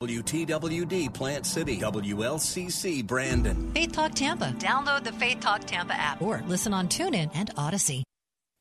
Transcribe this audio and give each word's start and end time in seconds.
WTWD 0.00 1.12
Plant 1.12 1.44
City, 1.44 1.78
WLCC 1.78 3.06
Brandon. 3.06 3.70
Faith 3.72 3.92
Talk 3.92 4.14
Tampa. 4.14 4.46
Download 4.58 5.04
the 5.04 5.12
Faith 5.12 5.40
Talk 5.40 5.60
Tampa 5.66 5.92
app 5.92 6.22
or 6.22 6.42
listen 6.46 6.72
on 6.72 6.88
TuneIn 6.88 7.30
and 7.34 7.50
Odyssey. 7.58 8.02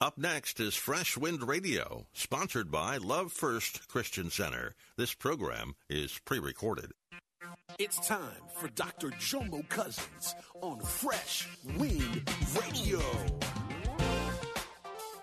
Up 0.02 0.18
next 0.18 0.60
is 0.60 0.76
Fresh 0.76 1.16
Wind 1.18 1.48
Radio, 1.48 2.08
sponsored 2.12 2.70
by 2.70 2.98
Love 2.98 3.32
First 3.32 3.88
Christian 3.88 4.30
Center. 4.30 4.76
This 4.98 5.14
program 5.14 5.76
is 5.90 6.20
pre 6.26 6.40
recorded. 6.40 6.92
It's 7.78 8.06
time 8.06 8.42
for 8.56 8.68
Dr. 8.68 9.08
Jomo 9.12 9.68
Cousins 9.70 10.36
on 10.62 10.82
Fresh 10.82 11.48
Wind 11.78 12.30
Radio. 12.60 13.00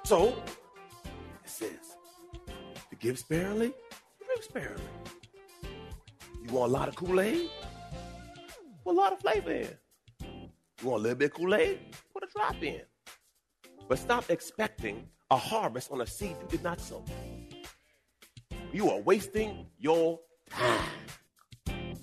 So, 0.05 0.29
it 0.29 1.51
says, 1.51 1.97
to 2.89 2.97
give 2.97 3.19
sparingly, 3.19 3.75
give 4.35 4.45
sparingly. 4.45 4.83
You 6.47 6.55
want 6.55 6.71
a 6.71 6.75
lot 6.75 6.89
of 6.89 6.95
Kool-Aid? 6.95 7.51
Put 8.85 8.93
a 8.93 8.97
lot 8.97 9.13
of 9.13 9.19
flavor 9.19 9.51
in. 9.51 9.69
You 10.23 10.89
want 10.89 11.01
a 11.01 11.03
little 11.03 11.19
bit 11.19 11.35
Kool-Aid? 11.35 11.81
Put 12.13 12.23
a 12.23 12.27
drop 12.33 12.63
in. 12.63 12.83
But 13.89 13.99
stop 13.99 14.31
expecting 14.31 15.09
a 15.33 15.37
harvest 15.37 15.91
on 15.91 16.03
a 16.03 16.07
seed 16.07 16.37
you 16.41 16.49
did 16.49 16.63
not 16.63 16.81
sow. 16.81 17.05
You 18.73 18.91
are 18.91 19.01
wasting 19.01 19.67
your 19.77 20.21
time. 20.49 20.89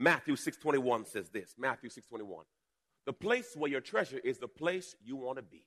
Matthew 0.00 0.34
6:21 0.34 1.04
says 1.04 1.28
this. 1.28 1.54
Matthew 1.58 1.90
6:21. 1.90 2.46
The 3.04 3.12
place 3.12 3.54
where 3.54 3.70
your 3.70 3.82
treasure 3.82 4.18
is 4.18 4.38
the 4.38 4.48
place 4.48 4.96
you 5.02 5.14
want 5.14 5.36
to 5.36 5.42
be. 5.42 5.66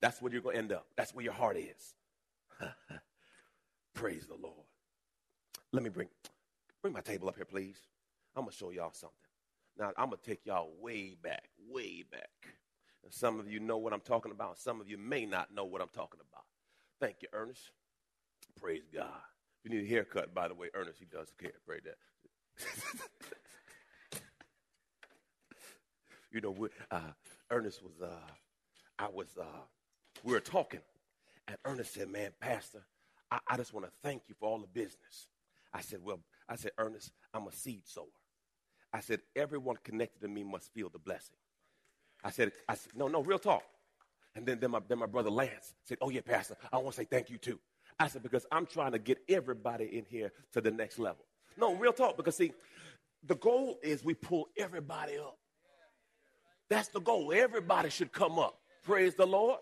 That's 0.00 0.20
where 0.20 0.32
you're 0.32 0.42
going 0.42 0.54
to 0.54 0.58
end 0.58 0.72
up. 0.72 0.88
That's 0.96 1.14
where 1.14 1.24
your 1.24 1.32
heart 1.32 1.56
is. 1.56 1.94
Praise 3.94 4.26
the 4.26 4.34
Lord. 4.34 4.66
Let 5.72 5.84
me 5.84 5.90
bring 5.90 6.08
bring 6.82 6.92
my 6.92 7.00
table 7.00 7.28
up 7.28 7.36
here, 7.36 7.44
please. 7.44 7.78
I'm 8.34 8.42
gonna 8.42 8.52
show 8.52 8.70
y'all 8.70 8.92
something. 8.92 9.16
Now 9.78 9.92
I'm 9.96 10.06
gonna 10.06 10.18
take 10.24 10.44
y'all 10.44 10.72
way 10.80 11.14
back, 11.14 11.48
way 11.68 12.02
back. 12.02 12.30
And 13.04 13.12
some 13.12 13.38
of 13.38 13.48
you 13.48 13.60
know 13.60 13.78
what 13.78 13.92
I'm 13.92 14.00
talking 14.00 14.32
about. 14.32 14.58
Some 14.58 14.80
of 14.80 14.88
you 14.88 14.98
may 14.98 15.24
not 15.24 15.54
know 15.54 15.64
what 15.64 15.80
I'm 15.80 15.88
talking 15.88 16.20
about. 16.20 16.44
Thank 17.00 17.22
you, 17.22 17.28
Ernest. 17.32 17.70
Praise 18.60 18.88
God. 18.92 19.20
If 19.64 19.70
you 19.70 19.78
need 19.78 19.86
a 19.86 19.88
haircut, 19.88 20.34
by 20.34 20.48
the 20.48 20.54
way, 20.54 20.68
Ernest, 20.74 20.98
he 20.98 21.04
does 21.04 21.32
care. 21.38 21.52
Pray 21.64 21.78
that. 21.84 21.96
you 26.32 26.40
know, 26.40 26.68
uh, 26.90 27.00
Ernest 27.50 27.82
was, 27.82 27.92
uh, 28.02 28.08
I 28.98 29.08
was, 29.08 29.28
uh, 29.40 29.44
we 30.24 30.32
were 30.32 30.40
talking, 30.40 30.80
and 31.48 31.56
Ernest 31.64 31.94
said, 31.94 32.08
"Man, 32.10 32.30
Pastor, 32.40 32.82
I, 33.30 33.38
I 33.48 33.56
just 33.56 33.72
want 33.74 33.86
to 33.86 33.92
thank 34.02 34.22
you 34.28 34.34
for 34.38 34.48
all 34.48 34.58
the 34.58 34.66
business." 34.68 35.28
I 35.72 35.80
said, 35.82 36.00
"Well, 36.02 36.20
I 36.48 36.56
said, 36.56 36.72
Ernest, 36.78 37.12
I'm 37.34 37.46
a 37.46 37.52
seed 37.52 37.82
sower." 37.86 38.06
I 38.92 39.00
said, 39.00 39.20
"Everyone 39.36 39.76
connected 39.84 40.20
to 40.22 40.28
me 40.28 40.42
must 40.44 40.72
feel 40.74 40.88
the 40.88 40.98
blessing." 40.98 41.36
I 42.24 42.30
said, 42.30 42.52
"I 42.68 42.74
said, 42.74 42.92
no, 42.96 43.08
no, 43.08 43.22
real 43.22 43.38
talk." 43.38 43.62
And 44.34 44.44
then, 44.46 44.60
then 44.60 44.70
my, 44.72 44.80
then 44.88 44.98
my 44.98 45.06
brother 45.06 45.30
Lance 45.30 45.74
said, 45.84 45.98
"Oh 46.00 46.10
yeah, 46.10 46.22
Pastor, 46.22 46.56
I 46.72 46.78
want 46.78 46.94
to 46.96 47.02
say 47.02 47.06
thank 47.06 47.30
you 47.30 47.38
too." 47.38 47.58
I 47.98 48.08
said, 48.08 48.22
"Because 48.22 48.46
I'm 48.52 48.66
trying 48.66 48.92
to 48.92 48.98
get 48.98 49.18
everybody 49.28 49.84
in 49.98 50.04
here 50.08 50.32
to 50.52 50.60
the 50.60 50.70
next 50.70 50.98
level." 50.98 51.24
No, 51.56 51.74
real 51.74 51.92
talk, 51.92 52.16
because 52.16 52.36
see, 52.36 52.52
the 53.24 53.36
goal 53.36 53.78
is 53.82 54.04
we 54.04 54.14
pull 54.14 54.48
everybody 54.56 55.18
up. 55.18 55.38
That's 56.68 56.88
the 56.88 57.00
goal. 57.00 57.32
Everybody 57.34 57.90
should 57.90 58.12
come 58.12 58.38
up. 58.38 58.58
Praise 58.82 59.14
the 59.14 59.26
Lord. 59.26 59.58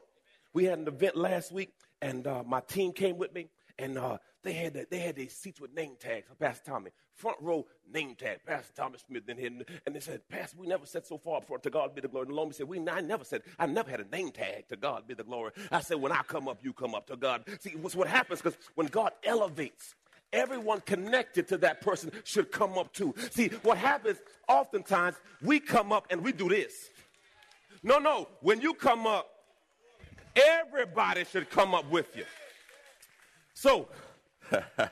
We 0.52 0.64
had 0.64 0.78
an 0.78 0.88
event 0.88 1.16
last 1.16 1.52
week, 1.52 1.72
and 2.00 2.26
uh, 2.26 2.42
my 2.46 2.60
team 2.60 2.92
came 2.92 3.18
with 3.18 3.34
me, 3.34 3.48
and 3.78 3.98
uh, 3.98 4.18
they 4.42 4.52
had 4.52 4.74
the, 4.74 4.86
they 4.90 4.98
had 4.98 5.16
these 5.16 5.34
seats 5.34 5.60
with 5.60 5.74
name 5.74 5.96
tags. 5.98 6.26
Pastor 6.38 6.70
Tommy, 6.70 6.90
front 7.14 7.38
row 7.40 7.66
name 7.92 8.14
tag. 8.14 8.38
Pastor 8.46 8.72
Thomas 8.74 9.02
Smith 9.06 9.28
in 9.28 9.38
here, 9.38 9.50
and 9.86 9.94
they 9.94 10.00
said, 10.00 10.20
Pastor, 10.28 10.58
we 10.58 10.66
never 10.66 10.86
said 10.86 11.06
so 11.06 11.18
far 11.18 11.40
before. 11.40 11.58
To 11.58 11.70
God 11.70 11.94
be 11.94 12.00
the 12.00 12.08
glory. 12.08 12.24
And 12.24 12.32
the 12.32 12.36
Lord 12.36 12.54
said, 12.54 12.68
we 12.68 12.78
I 12.88 13.00
never 13.00 13.24
said 13.24 13.42
I 13.58 13.66
never 13.66 13.90
had 13.90 14.00
a 14.00 14.08
name 14.08 14.30
tag. 14.30 14.68
To 14.68 14.76
God 14.76 15.08
be 15.08 15.14
the 15.14 15.24
glory. 15.24 15.52
I 15.72 15.80
said, 15.80 15.96
when 16.00 16.12
I 16.12 16.22
come 16.26 16.46
up, 16.46 16.58
you 16.62 16.72
come 16.72 16.94
up. 16.94 17.06
To 17.08 17.16
God. 17.16 17.44
See, 17.60 17.74
what's 17.80 17.96
what 17.96 18.06
happens 18.06 18.40
because 18.40 18.58
when 18.74 18.86
God 18.86 19.12
elevates 19.24 19.94
everyone 20.34 20.80
connected 20.82 21.48
to 21.48 21.56
that 21.58 21.80
person 21.80 22.10
should 22.24 22.52
come 22.52 22.76
up 22.76 22.92
too. 22.92 23.14
See, 23.30 23.48
what 23.62 23.78
happens 23.78 24.18
oftentimes, 24.48 25.16
we 25.42 25.60
come 25.60 25.92
up 25.92 26.06
and 26.10 26.22
we 26.22 26.32
do 26.32 26.48
this. 26.48 26.90
No, 27.82 27.98
no, 27.98 28.28
when 28.40 28.60
you 28.60 28.74
come 28.74 29.06
up, 29.06 29.30
everybody 30.34 31.24
should 31.24 31.48
come 31.50 31.74
up 31.74 31.90
with 31.90 32.14
you. 32.16 32.24
So, 33.54 33.88
oh, 34.52 34.88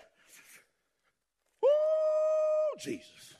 Jesus. 2.80 3.34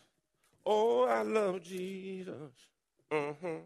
Oh, 0.64 1.04
I 1.04 1.22
love 1.22 1.62
Jesus. 1.62 2.52
Mm-hmm. 3.10 3.56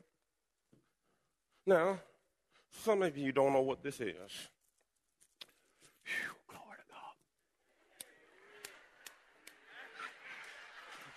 Now, 1.67 1.99
some 2.71 3.03
of 3.03 3.17
you 3.17 3.33
don't 3.33 3.53
know 3.53 3.63
what 3.63 3.83
this 3.83 4.01
is. 4.01 4.15
Whew. 6.05 6.36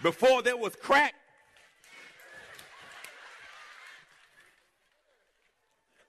Before 0.02 0.42
there 0.42 0.58
was 0.58 0.76
crack. 0.76 1.14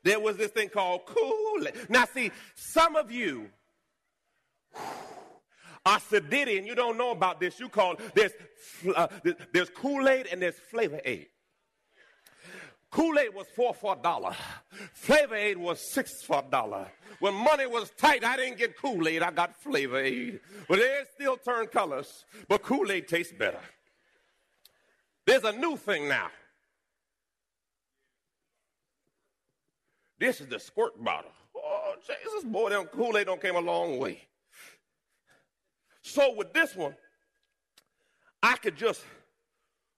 There 0.03 0.19
was 0.19 0.37
this 0.37 0.51
thing 0.51 0.71
called 0.71 1.05
Kool 1.07 1.67
Aid. 1.67 1.75
Now, 1.91 2.07
see, 2.07 2.31
some 2.55 2.97
of 2.97 3.11
you 3.11 3.51
are 5.85 5.99
sedity 5.99 6.59
and 6.59 6.67
you 6.67 6.75
don't 6.75 6.97
know 6.97 7.11
about 7.11 7.41
this. 7.41 7.61
You 7.61 7.69
call 7.69 7.97
this 8.15 8.33
uh, 8.95 9.09
there's 9.53 9.71
Kool 9.71 10.09
Aid 10.09 10.27
and 10.31 10.41
there's 10.41 10.59
Flavor 10.71 11.01
Aid. 11.05 11.27
Kool 12.91 13.19
Aid 13.19 13.35
was 13.35 13.47
four 13.55 13.73
for 13.73 13.97
a 13.97 14.03
dollar. 14.03 14.35
Flavor 14.95 15.37
Aid 15.37 15.59
was 15.59 15.93
six 15.93 16.23
for 16.25 16.43
a 16.47 16.51
dollar. 16.51 16.89
When 17.21 17.35
money 17.35 17.67
was 17.67 17.91
tight, 17.91 18.25
I 18.25 18.37
didn't 18.37 18.59
get 18.59 18.77
Kool 18.77 19.07
Aid, 19.07 19.23
I 19.23 19.31
got 19.31 19.55
Flavor 19.55 20.01
Aid. 20.01 20.41
But 20.69 20.79
they 20.81 21.03
still 21.15 21.37
turn 21.37 21.67
colors, 21.67 22.25
but 22.49 22.63
Kool 22.63 22.91
Aid 22.91 23.07
tastes 23.07 23.33
better. 23.33 23.61
There's 25.27 25.45
a 25.45 25.53
new 25.53 25.77
thing 25.77 26.09
now. 26.09 26.29
This 30.19 30.41
is 30.41 30.49
the 30.49 30.59
squirt 30.59 31.03
bottle. 31.03 31.31
Oh, 31.57 31.95
Jesus, 32.07 32.45
boy, 32.45 32.71
them 32.71 32.85
Kool-Aid 32.87 33.27
don't 33.27 33.41
came 33.41 33.57
a 33.57 33.61
long 33.61 33.99
way. 33.99 34.23
So 36.03 36.35
with 36.35 36.53
this 36.53 36.77
one, 36.77 36.95
I 38.43 38.57
could 38.57 38.77
just 38.77 39.03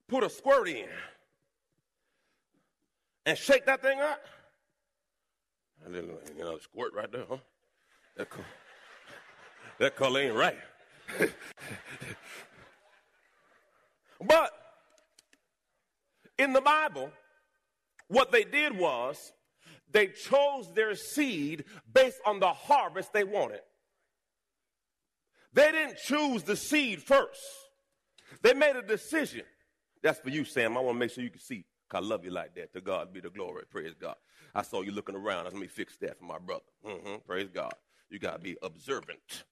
put 0.08 0.22
a 0.22 0.30
squirt 0.30 0.68
in 0.68 0.88
and 3.26 3.36
shake 3.36 3.66
that 3.66 3.82
thing 3.82 4.00
up. 4.00 4.20
A 5.86 5.88
little, 5.88 6.20
you 6.36 6.44
know, 6.44 6.58
squirt 6.58 6.94
right 6.94 7.10
there, 7.10 7.24
huh? 7.28 7.38
That, 8.16 8.30
co- 8.30 8.44
that 9.78 9.96
color 9.96 10.20
ain't 10.20 10.34
right. 10.34 10.58
but 14.24 14.61
in 16.42 16.52
the 16.52 16.60
Bible, 16.60 17.10
what 18.08 18.32
they 18.32 18.44
did 18.44 18.76
was 18.76 19.32
they 19.90 20.08
chose 20.08 20.72
their 20.74 20.94
seed 20.94 21.64
based 21.92 22.20
on 22.26 22.40
the 22.40 22.52
harvest 22.52 23.12
they 23.12 23.24
wanted. 23.24 23.60
They 25.52 25.70
didn't 25.70 25.98
choose 25.98 26.42
the 26.42 26.56
seed 26.56 27.02
first. 27.02 27.40
They 28.42 28.54
made 28.54 28.76
a 28.76 28.82
decision. 28.82 29.42
That's 30.02 30.18
for 30.18 30.30
you, 30.30 30.44
Sam. 30.44 30.76
I 30.76 30.80
want 30.80 30.96
to 30.96 30.98
make 30.98 31.10
sure 31.10 31.22
you 31.22 31.30
can 31.30 31.40
see. 31.40 31.64
I 31.94 32.00
love 32.00 32.24
you 32.24 32.30
like 32.30 32.54
that. 32.54 32.72
To 32.72 32.80
God 32.80 33.12
be 33.12 33.20
the 33.20 33.28
glory. 33.28 33.64
Praise 33.70 33.94
God. 34.00 34.16
I 34.54 34.62
saw 34.62 34.80
you 34.80 34.92
looking 34.92 35.14
around. 35.14 35.44
Let 35.44 35.54
me 35.54 35.66
fix 35.66 35.96
that 35.98 36.18
for 36.18 36.24
my 36.24 36.38
brother. 36.38 36.64
Mm-hmm. 36.86 37.16
Praise 37.26 37.50
God. 37.52 37.74
You 38.08 38.18
got 38.18 38.32
to 38.32 38.38
be 38.38 38.56
observant. 38.62 39.44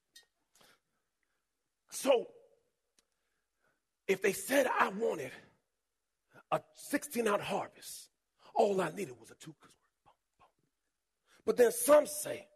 So, 1.91 2.29
if 4.09 4.23
they 4.23 4.33
said 4.33 4.67
I 4.79 4.89
wanted 4.89 5.33
a 6.53 6.61
16 6.75 7.29
out 7.29 7.41
harvest, 7.41 8.09
all 8.55 8.81
I 8.81 8.91
needed 8.91 9.15
was 9.21 9.31
a 9.31 9.35
two 9.35 9.55
But 11.45 11.57
then 11.57 11.73
some 11.73 12.07
say, 12.07 12.47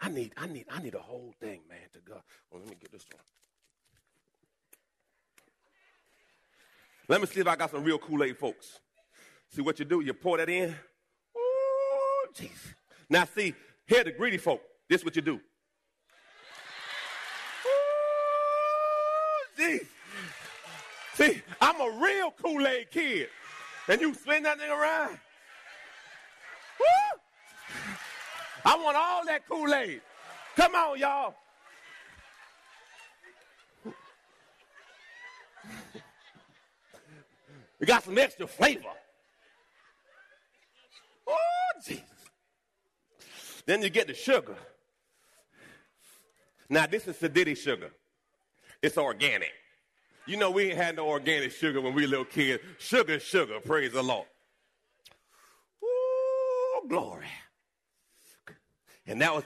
I 0.00 0.08
need, 0.08 0.32
I 0.36 0.46
need, 0.46 0.66
I 0.70 0.80
need 0.82 0.94
a 0.94 1.00
whole 1.00 1.34
thing, 1.40 1.60
man, 1.68 1.78
to 1.92 2.00
God. 2.00 2.22
Well, 2.50 2.60
let 2.60 2.70
me 2.70 2.76
get 2.80 2.92
this 2.92 3.04
one. 3.12 3.22
Let 7.08 7.20
me 7.20 7.26
see 7.26 7.40
if 7.40 7.46
I 7.46 7.56
got 7.56 7.70
some 7.70 7.84
real 7.84 7.98
Kool-Aid 7.98 8.36
folks. 8.36 8.80
See 9.50 9.62
what 9.62 9.78
you 9.78 9.84
do? 9.84 10.00
You 10.00 10.12
pour 10.12 10.36
that 10.36 10.48
in. 10.48 10.74
Jeez. 12.34 12.74
Now 13.08 13.24
see, 13.24 13.54
here 13.86 14.04
the 14.04 14.12
greedy 14.12 14.36
folk. 14.36 14.60
This 14.88 15.04
what 15.04 15.16
you 15.16 15.22
do. 15.22 15.34
Ooh, 17.66 19.58
jeez. 19.58 19.86
See, 21.18 21.42
I'm 21.60 21.80
a 21.80 22.00
real 22.00 22.30
Kool-Aid 22.30 22.92
kid. 22.92 23.28
And 23.88 24.00
you 24.00 24.14
spin 24.14 24.44
that 24.44 24.60
thing 24.60 24.70
around. 24.70 25.18
Woo! 26.78 27.20
I 28.64 28.76
want 28.76 28.96
all 28.96 29.26
that 29.26 29.48
Kool-Aid. 29.48 30.00
Come 30.54 30.76
on, 30.76 30.96
y'all. 30.96 31.34
We 37.80 37.86
got 37.86 38.04
some 38.04 38.16
extra 38.16 38.46
flavor. 38.46 38.84
Oh, 41.26 41.36
Jesus. 41.84 42.04
Then 43.66 43.82
you 43.82 43.90
get 43.90 44.06
the 44.06 44.14
sugar. 44.14 44.54
Now, 46.68 46.86
this 46.86 47.08
is 47.08 47.16
Sadiddy 47.16 47.56
sugar. 47.56 47.90
It's 48.80 48.96
organic. 48.96 49.50
You 50.28 50.36
know, 50.36 50.50
we 50.50 50.64
ain't 50.64 50.76
had 50.76 50.96
no 50.96 51.08
organic 51.08 51.52
sugar 51.52 51.80
when 51.80 51.94
we 51.94 52.06
little 52.06 52.26
kids. 52.26 52.62
Sugar, 52.76 53.18
sugar, 53.18 53.60
praise 53.60 53.92
the 53.92 54.02
Lord. 54.02 54.26
Oh, 55.82 56.84
glory. 56.86 57.24
And 59.06 59.22
that 59.22 59.34
was. 59.34 59.44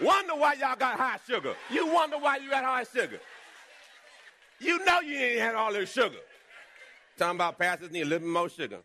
Wonder 0.00 0.34
why 0.34 0.54
y'all 0.54 0.74
got 0.74 0.98
high 0.98 1.18
sugar. 1.24 1.54
You 1.70 1.86
wonder 1.92 2.18
why 2.18 2.38
you 2.38 2.50
got 2.50 2.64
high 2.64 2.82
sugar. 2.82 3.20
You 4.58 4.84
know 4.84 4.98
you 4.98 5.16
ain't 5.16 5.40
had 5.40 5.54
all 5.54 5.72
this 5.72 5.92
sugar. 5.92 6.18
Talking 7.16 7.36
about 7.36 7.56
pastors 7.56 7.92
need 7.92 8.00
a 8.00 8.06
little 8.06 8.26
bit 8.26 8.32
more 8.32 8.48
sugar. 8.48 8.80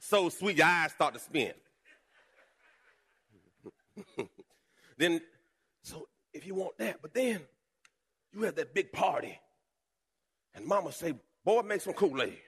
So 0.00 0.30
sweet, 0.30 0.56
your 0.56 0.66
eyes 0.66 0.90
start 0.90 1.14
to 1.14 1.20
spin. 1.20 1.52
then, 4.98 5.20
if 6.36 6.46
you 6.46 6.54
want 6.54 6.78
that, 6.78 7.00
but 7.02 7.14
then 7.14 7.40
you 8.32 8.42
have 8.42 8.54
that 8.56 8.74
big 8.74 8.92
party, 8.92 9.38
and 10.54 10.64
mama 10.64 10.92
say, 10.92 11.14
boy, 11.44 11.62
make 11.62 11.80
some 11.80 11.94
Kool-Aid. 11.94 12.38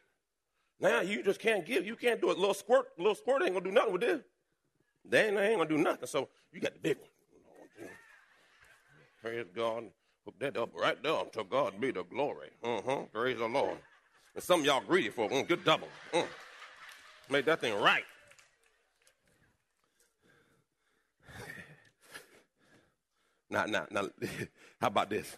Now 0.81 1.01
you 1.01 1.23
just 1.23 1.41
can't 1.41 1.67
give, 1.67 1.87
you 1.87 1.97
can't 1.97 2.21
do 2.21 2.31
it. 2.31 2.39
Little 2.39 2.55
squirt, 2.55 2.87
A 2.99 3.03
little 3.03 3.15
squirt 3.15 3.43
ain't 3.43 3.53
gonna 3.53 3.65
do 3.65 3.73
nothing 3.73 3.93
with 3.93 4.03
this. 4.03 4.21
They 5.05 5.29
ain't, 5.29 5.39
ain't 5.39 5.59
gonna 5.59 5.69
do 5.69 5.79
nothing. 5.79 6.07
So 6.07 6.29
you 6.53 6.61
got 6.61 6.75
the 6.75 6.81
big 6.81 6.99
one. 6.99 7.09
Praise 9.21 9.47
God. 9.55 9.85
Hook 10.25 10.35
that 10.39 10.57
up 10.57 10.71
right 10.75 11.03
there. 11.03 11.25
To 11.33 11.45
God 11.45 11.81
be 11.81 11.91
the 11.91 12.05
glory. 12.05 12.51
Uh-huh. 12.63 13.03
Praise 13.13 13.39
the 13.39 13.47
Lord. 13.47 13.79
And 14.35 14.45
some 14.45 14.65
y'all 14.65 14.83
greedy 14.87 15.09
for 15.09 15.25
it. 15.25 15.33
Mm, 15.33 15.49
good 15.49 15.65
double. 15.65 15.89
Mm. 16.13 16.27
Make 17.31 17.47
that 17.47 17.61
thing 17.61 17.75
right. 17.81 18.05
Now, 23.51 23.65
now, 23.65 23.87
now, 23.91 24.09
how 24.81 24.89
about 24.89 25.11
this? 25.11 25.37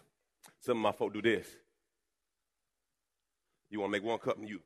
Some 0.59 0.77
of 0.77 0.83
my 0.83 0.91
folk 0.91 1.13
do 1.13 1.21
this. 1.21 1.47
You 3.69 3.79
want 3.79 3.93
to 3.93 3.99
make 3.99 4.07
one 4.07 4.19
cup 4.19 4.37
and 4.37 4.47
you. 4.47 4.59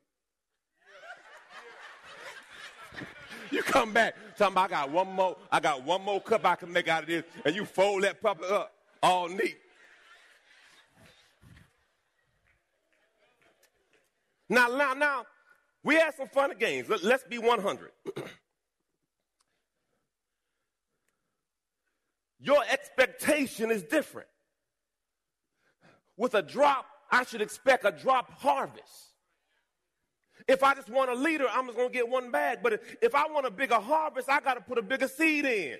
you 3.51 3.61
come 3.61 3.93
back, 3.93 4.15
talking 4.37 4.53
about 4.53 4.71
I 4.71 4.73
got 4.73 4.91
one 4.91 5.07
more, 5.13 5.37
I 5.51 5.59
got 5.59 5.83
one 5.83 6.01
more 6.01 6.19
cup 6.19 6.45
I 6.45 6.55
can 6.55 6.71
make 6.71 6.87
out 6.87 7.03
of 7.03 7.09
this, 7.09 7.23
and 7.45 7.55
you 7.55 7.65
fold 7.65 8.03
that 8.03 8.21
puppy 8.21 8.45
up 8.45 8.73
all 9.01 9.29
neat. 9.29 9.57
Now, 14.49 14.67
now, 14.67 14.93
now, 14.93 15.25
we 15.83 15.95
had 15.95 16.15
some 16.15 16.27
fun 16.27 16.53
games. 16.59 16.87
Let's 17.03 17.23
be 17.23 17.37
100. 17.37 17.91
Your 22.45 22.63
expectation 22.69 23.71
is 23.71 23.81
different. 23.81 24.27
With 26.15 26.35
a 26.35 26.43
drop, 26.43 26.85
I 27.11 27.25
should 27.25 27.41
expect 27.41 27.85
a 27.85 27.91
drop 27.91 28.31
harvest. 28.39 29.13
If 30.47 30.61
I 30.61 30.75
just 30.75 30.89
want 30.89 31.09
a 31.09 31.15
liter, 31.15 31.47
I'm 31.51 31.65
just 31.65 31.75
going 31.75 31.89
to 31.89 31.93
get 31.93 32.07
one 32.07 32.29
bag. 32.29 32.59
But 32.61 32.83
if 33.01 33.15
I 33.15 33.25
want 33.27 33.47
a 33.47 33.51
bigger 33.51 33.79
harvest, 33.79 34.29
I 34.29 34.41
got 34.41 34.53
to 34.53 34.61
put 34.61 34.77
a 34.77 34.83
bigger 34.83 35.07
seed 35.07 35.43
in. 35.43 35.77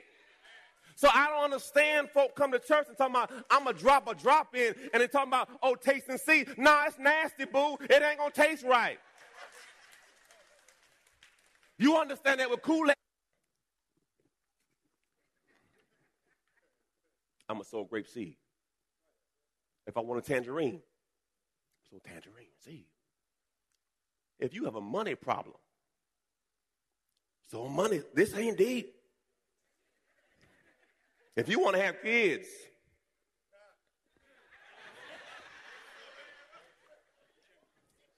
So 0.95 1.07
I 1.13 1.27
don't 1.27 1.43
understand 1.43 2.09
folk 2.09 2.35
come 2.35 2.51
to 2.51 2.57
church 2.57 2.87
and 2.87 2.97
talking 2.97 3.13
about, 3.13 3.31
I'm 3.51 3.65
going 3.65 3.75
to 3.75 3.81
drop 3.81 4.07
a 4.07 4.15
drop 4.15 4.55
in, 4.55 4.73
and 4.91 5.03
they 5.03 5.07
talking 5.07 5.29
about, 5.29 5.49
oh, 5.61 5.75
taste 5.75 6.05
and 6.09 6.19
see. 6.19 6.47
Nah, 6.57 6.85
it's 6.87 6.97
nasty, 6.97 7.45
boo. 7.45 7.77
It 7.81 8.01
ain't 8.01 8.17
going 8.17 8.31
to 8.31 8.41
taste 8.41 8.63
right. 8.63 8.97
You 11.77 11.97
understand 11.97 12.39
that 12.39 12.49
with 12.49 12.63
Kool-Aid? 12.63 12.95
I'm 17.47 17.57
going 17.57 17.63
to 17.63 17.69
sow 17.69 17.81
a 17.81 17.85
grape 17.85 18.07
seed. 18.07 18.37
If 19.87 19.97
I 19.97 20.01
want 20.01 20.23
a 20.23 20.27
tangerine, 20.27 20.81
sow 21.89 21.99
tangerine 22.03 22.47
seed. 22.63 22.85
If 24.39 24.53
you 24.53 24.65
have 24.65 24.75
a 24.75 24.81
money 24.81 25.15
problem, 25.15 25.55
so 27.49 27.67
money, 27.67 28.01
this 28.13 28.35
ain't 28.35 28.57
deep. 28.57 28.93
If 31.35 31.47
you 31.49 31.59
want 31.59 31.75
to 31.75 31.81
have 31.81 32.01
kids, 32.01 32.47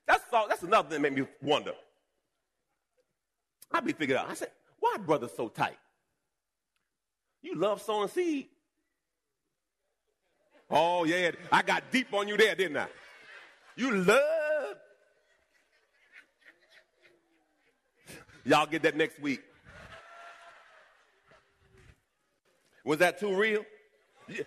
that's 0.07 0.23
all, 0.31 0.47
that's 0.47 0.63
another 0.63 0.89
thing 0.89 1.01
that 1.01 1.11
made 1.11 1.19
me 1.19 1.27
wonder. 1.41 1.73
I 3.71 3.81
be 3.81 3.91
figuring 3.91 4.21
out. 4.21 4.29
I 4.29 4.33
said, 4.35 4.51
why 4.79 4.97
brothers 4.97 5.31
so 5.35 5.49
tight? 5.49 5.77
You 7.41 7.55
love 7.55 7.81
sowing 7.81 8.07
seed. 8.07 8.47
Oh 10.69 11.05
yeah, 11.05 11.31
I 11.51 11.61
got 11.61 11.83
deep 11.91 12.13
on 12.13 12.27
you 12.27 12.37
there, 12.37 12.55
didn't 12.55 12.77
I? 12.77 12.87
You 13.75 13.91
love. 13.95 14.75
Y'all 18.43 18.65
get 18.65 18.81
that 18.83 18.95
next 18.95 19.19
week. 19.19 19.41
Was 22.85 22.99
that 22.99 23.19
too 23.19 23.35
real? 23.35 23.65
Yeah. 24.29 24.43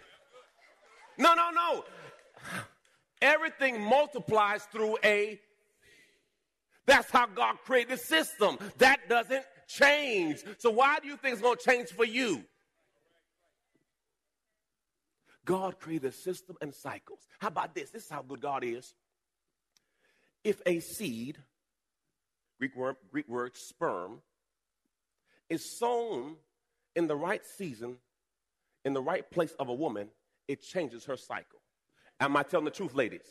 No, 1.18 1.34
no, 1.34 1.50
no. 1.50 1.84
Everything 3.20 3.80
multiplies 3.82 4.64
through 4.64 4.96
a. 5.04 5.38
That's 6.86 7.10
how 7.10 7.26
God 7.26 7.56
created 7.64 7.92
the 7.92 7.96
system. 7.98 8.58
That 8.78 9.08
doesn't 9.08 9.44
change. 9.68 10.42
So 10.58 10.70
why 10.70 10.98
do 11.00 11.08
you 11.08 11.16
think 11.18 11.34
it's 11.34 11.42
going 11.42 11.58
to 11.58 11.64
change 11.64 11.90
for 11.90 12.06
you? 12.06 12.42
God 15.44 15.78
created 15.78 16.08
a 16.08 16.12
system 16.12 16.56
and 16.60 16.74
cycles. 16.74 17.20
How 17.38 17.48
about 17.48 17.74
this? 17.74 17.90
This 17.90 18.04
is 18.04 18.10
how 18.10 18.22
good 18.22 18.40
God 18.40 18.64
is. 18.64 18.94
If 20.44 20.60
a 20.66 20.80
seed, 20.80 21.38
Greek 22.58 22.76
word, 22.76 22.96
Greek 23.10 23.28
word 23.28 23.56
sperm, 23.56 24.20
is 25.48 25.78
sown 25.78 26.36
in 26.94 27.06
the 27.06 27.16
right 27.16 27.42
season 27.56 27.96
in 28.84 28.92
the 28.94 29.02
right 29.02 29.28
place 29.30 29.52
of 29.58 29.68
a 29.68 29.74
woman, 29.74 30.08
it 30.48 30.62
changes 30.62 31.04
her 31.04 31.16
cycle. 31.16 31.60
Am 32.18 32.36
I 32.36 32.42
telling 32.42 32.64
the 32.64 32.70
truth, 32.70 32.94
ladies? 32.94 33.26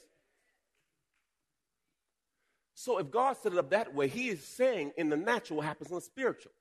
So 2.73 2.97
if 2.97 3.11
God 3.11 3.35
set 3.37 3.53
it 3.53 3.59
up 3.59 3.71
that 3.71 3.93
way, 3.93 4.07
He 4.07 4.29
is 4.29 4.43
saying 4.43 4.93
in 4.97 5.09
the 5.09 5.17
natural 5.17 5.57
what 5.57 5.65
happens 5.65 5.89
in 5.89 5.95
the 5.95 6.01
spiritual. 6.01 6.51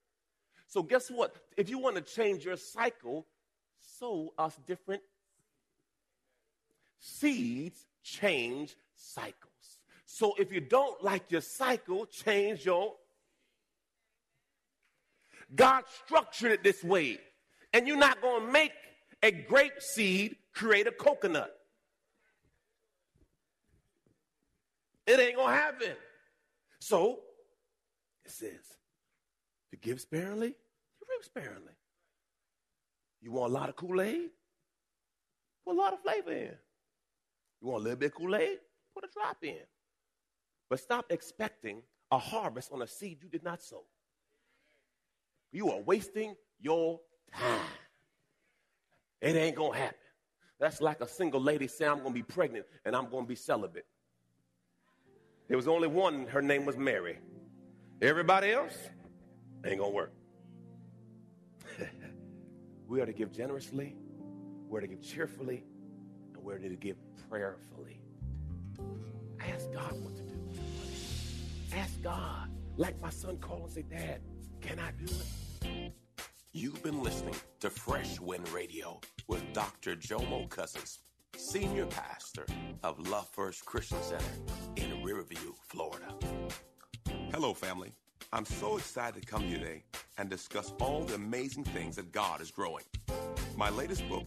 So 0.66 0.82
guess 0.82 1.10
what? 1.10 1.34
If 1.56 1.70
you 1.70 1.78
want 1.78 1.96
to 1.96 2.02
change 2.02 2.44
your 2.44 2.56
cycle, 2.56 3.26
sow 3.98 4.34
us 4.36 4.58
different 4.66 5.02
seeds 6.98 7.86
change 8.02 8.76
cycles. 8.94 9.52
So 10.04 10.34
if 10.38 10.52
you 10.52 10.60
don't 10.60 11.02
like 11.02 11.30
your 11.30 11.40
cycle, 11.40 12.06
change 12.06 12.64
your 12.64 12.94
God 15.54 15.84
structured 16.04 16.52
it 16.52 16.62
this 16.62 16.84
way 16.84 17.18
and 17.72 17.86
you're 17.86 17.96
not 17.96 18.20
going 18.20 18.46
to 18.46 18.52
make 18.52 18.72
a 19.22 19.30
grape 19.30 19.80
seed 19.80 20.36
create 20.52 20.86
a 20.86 20.92
coconut. 20.92 21.54
It 25.06 25.18
ain't 25.18 25.36
gonna 25.36 25.54
happen. 25.54 25.94
So 26.80 27.20
it 28.24 28.30
says, 28.30 28.60
to 29.70 29.76
give 29.76 30.00
sparingly, 30.00 30.48
you 30.48 31.06
reap 31.08 31.24
sparingly. 31.24 31.72
You 33.22 33.32
want 33.32 33.52
a 33.52 33.54
lot 33.54 33.68
of 33.68 33.76
Kool-Aid? 33.76 34.30
Put 35.64 35.74
a 35.74 35.78
lot 35.78 35.92
of 35.94 36.00
flavor 36.00 36.32
in. 36.32 36.54
You 37.60 37.68
want 37.68 37.80
a 37.80 37.84
little 37.84 37.98
bit 37.98 38.06
of 38.06 38.14
Kool-Aid? 38.14 38.58
Put 38.94 39.04
a 39.04 39.08
drop 39.12 39.38
in. 39.42 39.56
But 40.70 40.80
stop 40.80 41.06
expecting 41.10 41.82
a 42.10 42.18
harvest 42.18 42.72
on 42.72 42.82
a 42.82 42.86
seed 42.86 43.18
you 43.22 43.28
did 43.28 43.42
not 43.42 43.62
sow. 43.62 43.84
You 45.52 45.70
are 45.70 45.80
wasting 45.80 46.34
your 46.60 47.00
time. 47.34 47.60
It 49.20 49.34
ain't 49.34 49.56
gonna 49.56 49.76
happen. 49.76 49.98
That's 50.60 50.80
like 50.80 51.00
a 51.00 51.08
single 51.08 51.40
lady 51.40 51.68
saying, 51.68 51.90
I'm 51.90 51.98
gonna 51.98 52.14
be 52.14 52.22
pregnant 52.22 52.66
and 52.84 52.94
I'm 52.94 53.08
gonna 53.08 53.26
be 53.26 53.34
celibate. 53.34 53.86
There 55.48 55.56
was 55.56 55.68
only 55.68 55.88
one, 55.88 56.26
her 56.26 56.42
name 56.42 56.66
was 56.66 56.76
Mary. 56.76 57.18
Everybody 58.02 58.52
else 58.52 58.76
ain't 59.64 59.78
gonna 59.78 59.90
work. 59.90 60.12
we 62.88 63.00
are 63.00 63.06
to 63.06 63.12
give 63.12 63.32
generously, 63.32 63.96
we're 64.68 64.80
to 64.80 64.86
give 64.86 65.00
cheerfully, 65.00 65.64
and 66.38 66.46
we're 66.46 66.58
to 66.58 66.68
give 66.76 66.96
prayerfully. 67.28 68.00
Ask 69.40 69.72
God 69.72 69.92
what 70.02 70.16
to 70.16 70.22
do. 70.22 70.38
Ask 71.76 72.00
God. 72.02 72.48
Like 72.76 73.00
my 73.00 73.10
son 73.10 73.38
called 73.38 73.64
and 73.64 73.72
say, 73.72 73.82
Dad, 73.82 74.20
can 74.60 74.78
I 74.78 74.92
do 74.92 75.12
it? 75.12 75.92
You've 76.52 76.82
been 76.82 77.02
listening 77.02 77.34
to 77.60 77.70
Fresh 77.70 78.20
Wind 78.20 78.48
Radio 78.50 79.00
with 79.26 79.52
Dr. 79.52 79.96
Jomo 79.96 80.48
Cousins, 80.48 81.00
Senior 81.36 81.86
Pastor 81.86 82.46
of 82.82 82.98
Love 83.08 83.28
First 83.28 83.64
Christian 83.64 84.02
Center 84.02 84.24
in 84.76 85.02
Riverview, 85.02 85.52
Florida. 85.68 86.14
Hello, 87.32 87.52
family. 87.52 87.92
I'm 88.32 88.44
so 88.44 88.76
excited 88.76 89.22
to 89.22 89.28
come 89.28 89.42
here 89.42 89.58
today 89.58 89.84
and 90.18 90.28
discuss 90.28 90.72
all 90.80 91.04
the 91.04 91.14
amazing 91.14 91.64
things 91.64 91.96
that 91.96 92.12
God 92.12 92.40
is 92.40 92.50
growing. 92.50 92.84
My 93.56 93.70
latest 93.70 94.08
book, 94.08 94.26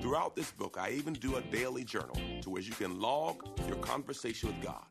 Throughout 0.00 0.36
this 0.36 0.50
book, 0.50 0.76
I 0.80 0.90
even 0.90 1.14
do 1.14 1.36
a 1.36 1.40
daily 1.40 1.84
journal 1.84 2.16
to 2.42 2.50
where 2.50 2.62
you 2.62 2.72
can 2.72 3.00
log 3.00 3.46
your 3.66 3.76
conversation 3.76 4.48
with 4.48 4.62
God. 4.62 4.84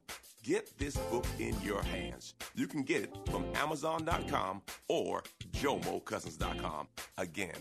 Get 0.43 0.77
this 0.77 0.95
book 0.97 1.25
in 1.39 1.59
your 1.61 1.81
hands. 1.81 2.35
You 2.53 2.67
can 2.67 2.83
get 2.83 3.03
it 3.03 3.17
from 3.31 3.45
Amazon.com 3.55 4.61
or 4.87 5.23
JomoCousins.com. 5.51 6.87
Again, 7.17 7.55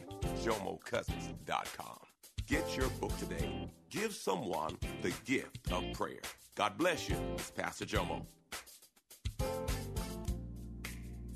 JomoCousins.com. 0.45 1.99
Get 2.47 2.77
your 2.77 2.89
book 3.01 3.17
today. 3.17 3.71
Give 3.89 4.13
someone 4.13 4.77
the 5.01 5.13
gift 5.25 5.73
of 5.73 5.85
prayer. 5.95 6.21
God 6.57 6.77
bless 6.77 7.09
you. 7.09 7.17
It's 7.35 7.51
Pastor 7.51 7.87
Jomo. 7.87 8.27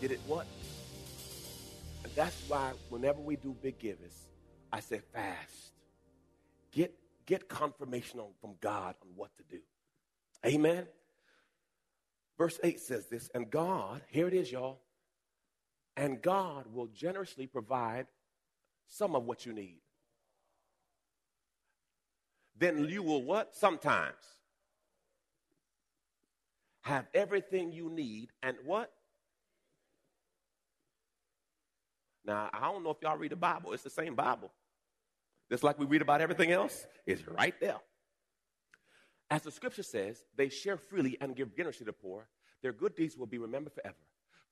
Did 0.00 0.12
it 0.12 0.20
what? 0.26 0.46
And 2.04 2.12
that's 2.14 2.42
why 2.48 2.72
whenever 2.88 3.20
we 3.20 3.36
do 3.36 3.54
big 3.62 3.78
givers, 3.78 4.28
I 4.72 4.80
say 4.80 5.00
fast. 5.12 5.72
Get 6.72 6.94
get 7.26 7.48
confirmation 7.48 8.18
on, 8.18 8.30
from 8.40 8.54
God 8.60 8.94
on 9.02 9.08
what 9.14 9.30
to 9.36 9.44
do. 9.44 9.60
Amen. 10.44 10.86
Verse 12.38 12.58
8 12.64 12.80
says 12.80 13.06
this, 13.06 13.28
and 13.34 13.50
God, 13.50 14.00
here 14.08 14.26
it 14.26 14.32
is, 14.32 14.50
y'all, 14.50 14.80
and 15.94 16.22
God 16.22 16.64
will 16.72 16.86
generously 16.86 17.46
provide 17.46 18.06
some 18.86 19.14
of 19.14 19.24
what 19.24 19.44
you 19.44 19.52
need. 19.52 19.82
Then 22.56 22.86
you 22.86 23.02
will 23.02 23.22
what? 23.22 23.54
Sometimes 23.54 24.16
have 26.80 27.06
everything 27.12 27.72
you 27.72 27.90
need 27.90 28.30
and 28.42 28.56
what? 28.64 28.90
Now, 32.24 32.50
I 32.52 32.70
don't 32.70 32.84
know 32.84 32.90
if 32.90 32.98
y'all 33.02 33.16
read 33.16 33.32
the 33.32 33.36
Bible. 33.36 33.72
It's 33.72 33.82
the 33.82 33.90
same 33.90 34.14
Bible. 34.14 34.50
Just 35.50 35.64
like 35.64 35.78
we 35.78 35.86
read 35.86 36.02
about 36.02 36.20
everything 36.20 36.52
else, 36.52 36.86
it's 37.06 37.26
right 37.26 37.54
there. 37.60 37.78
As 39.30 39.42
the 39.42 39.50
scripture 39.50 39.82
says, 39.82 40.22
they 40.36 40.48
share 40.48 40.76
freely 40.76 41.16
and 41.20 41.36
give 41.36 41.56
generously 41.56 41.86
to 41.86 41.92
the 41.92 41.92
poor. 41.92 42.26
Their 42.62 42.72
good 42.72 42.94
deeds 42.94 43.16
will 43.16 43.26
be 43.26 43.38
remembered 43.38 43.72
forever. 43.72 43.96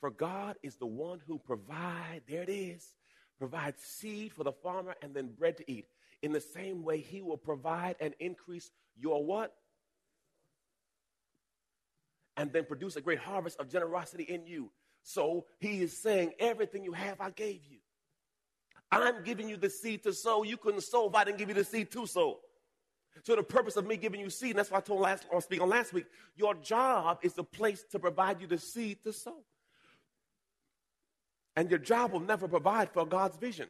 For 0.01 0.11
God 0.11 0.57
is 0.63 0.77
the 0.77 0.87
one 0.87 1.21
who 1.27 1.39
provide, 1.39 2.23
there 2.29 2.43
it 2.43 2.49
is, 2.49 2.95
provides 3.39 3.83
seed 3.83 4.33
for 4.33 4.45
the 4.45 4.53
farmer 4.53 4.95
and 5.03 5.15
then 5.15 5.29
bread 5.37 5.57
to 5.59 5.71
eat. 5.71 5.87
In 6.23 6.33
the 6.33 6.41
same 6.41 6.83
way, 6.83 7.01
he 7.01 7.23
will 7.23 7.37
provide 7.37 7.97
and 8.01 8.15
increase 8.19 8.71
your 8.97 9.25
what? 9.25 9.55
And 12.37 12.53
then 12.53 12.65
produce 12.65 12.97
a 12.97 13.01
great 13.01 13.19
harvest 13.19 13.59
of 13.59 13.69
generosity 13.69 14.25
in 14.25 14.47
you. 14.47 14.71
So 15.09 15.47
he 15.59 15.81
is 15.81 15.97
saying, 15.97 16.33
everything 16.39 16.85
you 16.85 16.93
have, 16.93 17.19
I 17.19 17.31
gave 17.31 17.65
you. 17.65 17.79
I'm 18.93 19.25
giving 19.25 19.49
you 19.49 19.57
the 19.57 19.71
seed 19.71 20.03
to 20.03 20.13
sow. 20.13 20.43
You 20.43 20.59
couldn't 20.59 20.83
sow 20.83 21.09
if 21.09 21.15
I 21.15 21.25
didn't 21.25 21.39
give 21.39 21.49
you 21.49 21.55
the 21.55 21.65
seed 21.65 21.91
to 21.93 22.07
sow. 22.07 22.41
So 23.23 23.35
the 23.35 23.43
purpose 23.43 23.79
of 23.79 23.87
me 23.87 23.97
giving 23.97 24.21
you 24.21 24.29
seed, 24.29 24.51
and 24.51 24.59
that's 24.59 24.71
why 24.71 24.77
I 24.77 24.81
told 24.83 25.01
last 25.01 25.25
I 25.35 25.39
speaking 25.39 25.63
on 25.63 25.71
last 25.71 25.95
week, 25.95 26.05
your 26.37 26.55
job 26.57 27.21
is 27.23 27.33
the 27.33 27.43
place 27.43 27.85
to 27.91 27.99
provide 27.99 28.43
you 28.43 28.47
the 28.47 28.59
seed 28.59 29.03
to 29.05 29.15
sow. 29.15 29.39
And 31.57 31.71
your 31.71 31.79
job 31.79 32.13
will 32.13 32.21
never 32.21 32.47
provide 32.47 32.91
for 32.91 33.07
God's 33.07 33.39
vision. 33.39 33.69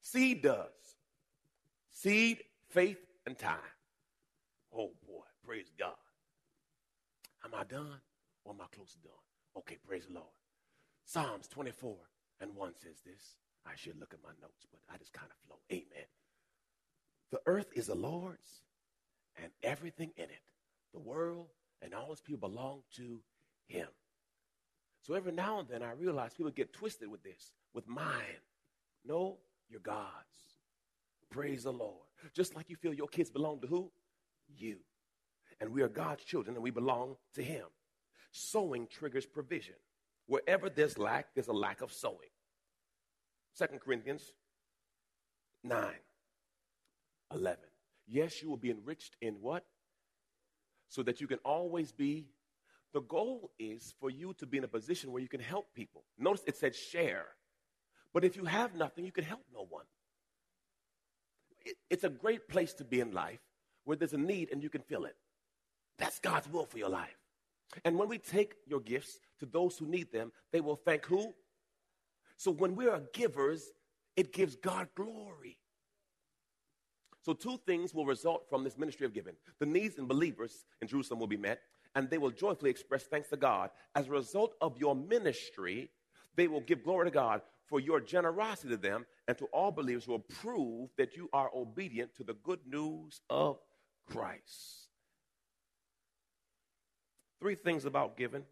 Seed 0.00 0.42
does. 0.42 0.96
Seed, 1.92 2.42
faith, 2.70 2.98
and 3.26 3.38
time. 3.38 3.58
Oh 4.74 4.90
boy, 5.06 5.22
praise 5.46 5.70
God. 5.78 5.94
Am 7.44 7.52
I 7.54 7.62
done? 7.62 8.00
Or 8.44 8.54
am 8.54 8.60
I 8.60 8.66
close 8.74 8.90
to 8.94 8.98
done? 8.98 9.25
Okay, 9.58 9.78
praise 9.86 10.06
the 10.06 10.14
Lord. 10.14 10.26
Psalms 11.04 11.48
24 11.48 11.96
and 12.40 12.54
1 12.56 12.72
says 12.76 13.00
this. 13.06 13.36
I 13.66 13.72
should 13.76 14.00
look 14.00 14.14
at 14.14 14.22
my 14.22 14.30
notes, 14.42 14.66
but 14.70 14.80
I 14.92 14.98
just 14.98 15.12
kind 15.12 15.28
of 15.30 15.36
flow. 15.46 15.58
Amen. 15.72 16.06
The 17.32 17.40
earth 17.46 17.68
is 17.74 17.86
the 17.88 17.94
Lord's 17.94 18.62
and 19.42 19.52
everything 19.62 20.12
in 20.16 20.24
it. 20.24 20.42
The 20.94 21.00
world 21.00 21.48
and 21.82 21.94
all 21.94 22.12
its 22.12 22.20
people 22.20 22.48
belong 22.48 22.82
to 22.96 23.20
him. 23.68 23.88
So 25.02 25.14
every 25.14 25.32
now 25.32 25.60
and 25.60 25.68
then 25.68 25.82
I 25.82 25.92
realize 25.92 26.34
people 26.34 26.52
get 26.52 26.72
twisted 26.72 27.08
with 27.10 27.22
this, 27.22 27.52
with 27.74 27.88
mine. 27.88 28.42
No, 29.04 29.38
you're 29.68 29.80
God's. 29.80 30.04
Praise 31.30 31.64
the 31.64 31.72
Lord. 31.72 32.06
Just 32.34 32.56
like 32.56 32.70
you 32.70 32.76
feel 32.76 32.94
your 32.94 33.08
kids 33.08 33.30
belong 33.30 33.60
to 33.60 33.66
who? 33.66 33.90
You. 34.48 34.78
and 35.60 35.70
we 35.70 35.82
are 35.82 35.88
God's 35.88 36.24
children 36.24 36.56
and 36.56 36.62
we 36.62 36.70
belong 36.70 37.16
to 37.34 37.42
Him. 37.42 37.66
Sowing 38.38 38.86
triggers 38.86 39.24
provision. 39.24 39.76
Wherever 40.26 40.68
there's 40.68 40.98
lack, 40.98 41.28
there's 41.34 41.48
a 41.48 41.54
lack 41.54 41.80
of 41.80 41.90
sowing. 41.90 42.28
Second 43.54 43.80
Corinthians 43.80 44.30
9, 45.64 45.86
11. 47.32 47.58
Yes, 48.06 48.42
you 48.42 48.50
will 48.50 48.58
be 48.58 48.70
enriched 48.70 49.16
in 49.22 49.36
what? 49.40 49.64
So 50.90 51.02
that 51.04 51.18
you 51.18 51.26
can 51.26 51.38
always 51.46 51.92
be. 51.92 52.26
The 52.92 53.00
goal 53.00 53.52
is 53.58 53.94
for 53.98 54.10
you 54.10 54.34
to 54.34 54.44
be 54.44 54.58
in 54.58 54.64
a 54.64 54.68
position 54.68 55.12
where 55.12 55.22
you 55.22 55.28
can 55.28 55.40
help 55.40 55.72
people. 55.72 56.04
Notice 56.18 56.44
it 56.46 56.58
said 56.58 56.74
share. 56.74 57.28
But 58.12 58.22
if 58.22 58.36
you 58.36 58.44
have 58.44 58.74
nothing, 58.74 59.06
you 59.06 59.12
can 59.12 59.24
help 59.24 59.44
no 59.54 59.66
one. 59.70 59.86
It's 61.88 62.04
a 62.04 62.10
great 62.10 62.48
place 62.48 62.74
to 62.74 62.84
be 62.84 63.00
in 63.00 63.12
life 63.12 63.40
where 63.84 63.96
there's 63.96 64.12
a 64.12 64.18
need 64.18 64.50
and 64.52 64.62
you 64.62 64.68
can 64.68 64.82
fill 64.82 65.06
it. 65.06 65.16
That's 65.96 66.18
God's 66.18 66.52
will 66.52 66.66
for 66.66 66.76
your 66.76 66.90
life. 66.90 67.16
And 67.84 67.98
when 67.98 68.08
we 68.08 68.18
take 68.18 68.54
your 68.66 68.80
gifts 68.80 69.18
to 69.40 69.46
those 69.46 69.76
who 69.76 69.86
need 69.86 70.12
them, 70.12 70.32
they 70.52 70.60
will 70.60 70.76
thank 70.76 71.04
who? 71.06 71.34
So 72.36 72.50
when 72.50 72.76
we 72.76 72.86
are 72.86 73.02
givers, 73.12 73.72
it 74.16 74.32
gives 74.32 74.56
God 74.56 74.88
glory. 74.94 75.58
So, 77.22 77.32
two 77.32 77.58
things 77.66 77.92
will 77.92 78.06
result 78.06 78.48
from 78.48 78.62
this 78.62 78.78
ministry 78.78 79.04
of 79.04 79.12
giving. 79.12 79.34
The 79.58 79.66
needs 79.66 79.98
in 79.98 80.06
believers 80.06 80.64
in 80.80 80.86
Jerusalem 80.86 81.18
will 81.18 81.26
be 81.26 81.36
met, 81.36 81.60
and 81.96 82.08
they 82.08 82.18
will 82.18 82.30
joyfully 82.30 82.70
express 82.70 83.02
thanks 83.02 83.28
to 83.30 83.36
God. 83.36 83.70
As 83.96 84.06
a 84.06 84.12
result 84.12 84.54
of 84.60 84.78
your 84.78 84.94
ministry, 84.94 85.90
they 86.36 86.46
will 86.46 86.60
give 86.60 86.84
glory 86.84 87.06
to 87.06 87.10
God 87.10 87.40
for 87.66 87.80
your 87.80 88.00
generosity 88.00 88.68
to 88.68 88.76
them 88.76 89.06
and 89.26 89.36
to 89.38 89.46
all 89.46 89.72
believers 89.72 90.06
will 90.06 90.20
prove 90.20 90.90
that 90.98 91.16
you 91.16 91.28
are 91.32 91.50
obedient 91.54 92.14
to 92.14 92.22
the 92.22 92.34
good 92.44 92.60
news 92.64 93.20
of 93.28 93.58
Christ. 94.06 94.85
Three 97.40 97.54
things 97.54 97.84
about 97.84 98.16
giving. 98.16 98.44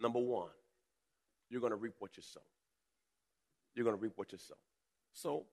Number 0.00 0.18
one, 0.18 0.50
you're 1.50 1.60
going 1.60 1.72
to 1.72 1.76
reap 1.76 1.94
what 1.98 2.16
you 2.16 2.22
sow. 2.22 2.40
You're 3.74 3.84
going 3.84 3.96
to 3.96 4.02
reap 4.02 4.12
what 4.16 4.32
you 4.32 4.38
sow. 4.38 4.56
So, 5.12 5.44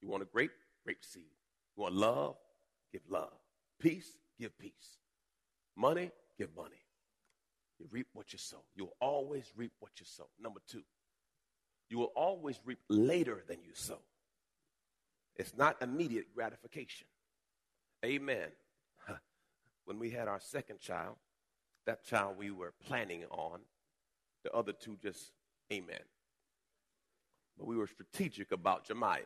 you 0.00 0.08
want 0.08 0.22
a 0.22 0.26
grape? 0.26 0.52
grape 0.88 1.04
seed. 1.04 1.24
You 1.76 1.82
want 1.82 1.94
love? 1.94 2.36
Give 2.92 3.02
love. 3.10 3.32
Peace? 3.78 4.08
Give 4.40 4.56
peace. 4.58 4.96
Money? 5.76 6.10
Give 6.38 6.48
money. 6.56 6.80
You 7.78 7.86
reap 7.90 8.06
what 8.14 8.32
you 8.32 8.38
sow. 8.38 8.62
You'll 8.74 8.96
always 9.00 9.52
reap 9.54 9.72
what 9.80 9.92
you 10.00 10.06
sow. 10.06 10.28
Number 10.42 10.60
two, 10.66 10.82
you 11.90 11.98
will 11.98 12.12
always 12.16 12.58
reap 12.64 12.78
later 12.88 13.44
than 13.46 13.58
you 13.62 13.72
sow. 13.74 13.98
It's 15.36 15.54
not 15.56 15.76
immediate 15.82 16.34
gratification. 16.34 17.06
Amen. 18.04 18.48
When 19.88 19.98
we 19.98 20.10
had 20.10 20.28
our 20.28 20.38
second 20.38 20.80
child, 20.80 21.16
that 21.86 22.04
child 22.04 22.36
we 22.38 22.50
were 22.50 22.74
planning 22.86 23.24
on, 23.30 23.60
the 24.44 24.52
other 24.52 24.74
two 24.74 24.98
just, 25.02 25.32
amen. 25.72 26.02
But 27.56 27.68
we 27.68 27.74
were 27.74 27.86
strategic 27.86 28.52
about 28.52 28.86
Jemiah. 28.86 29.22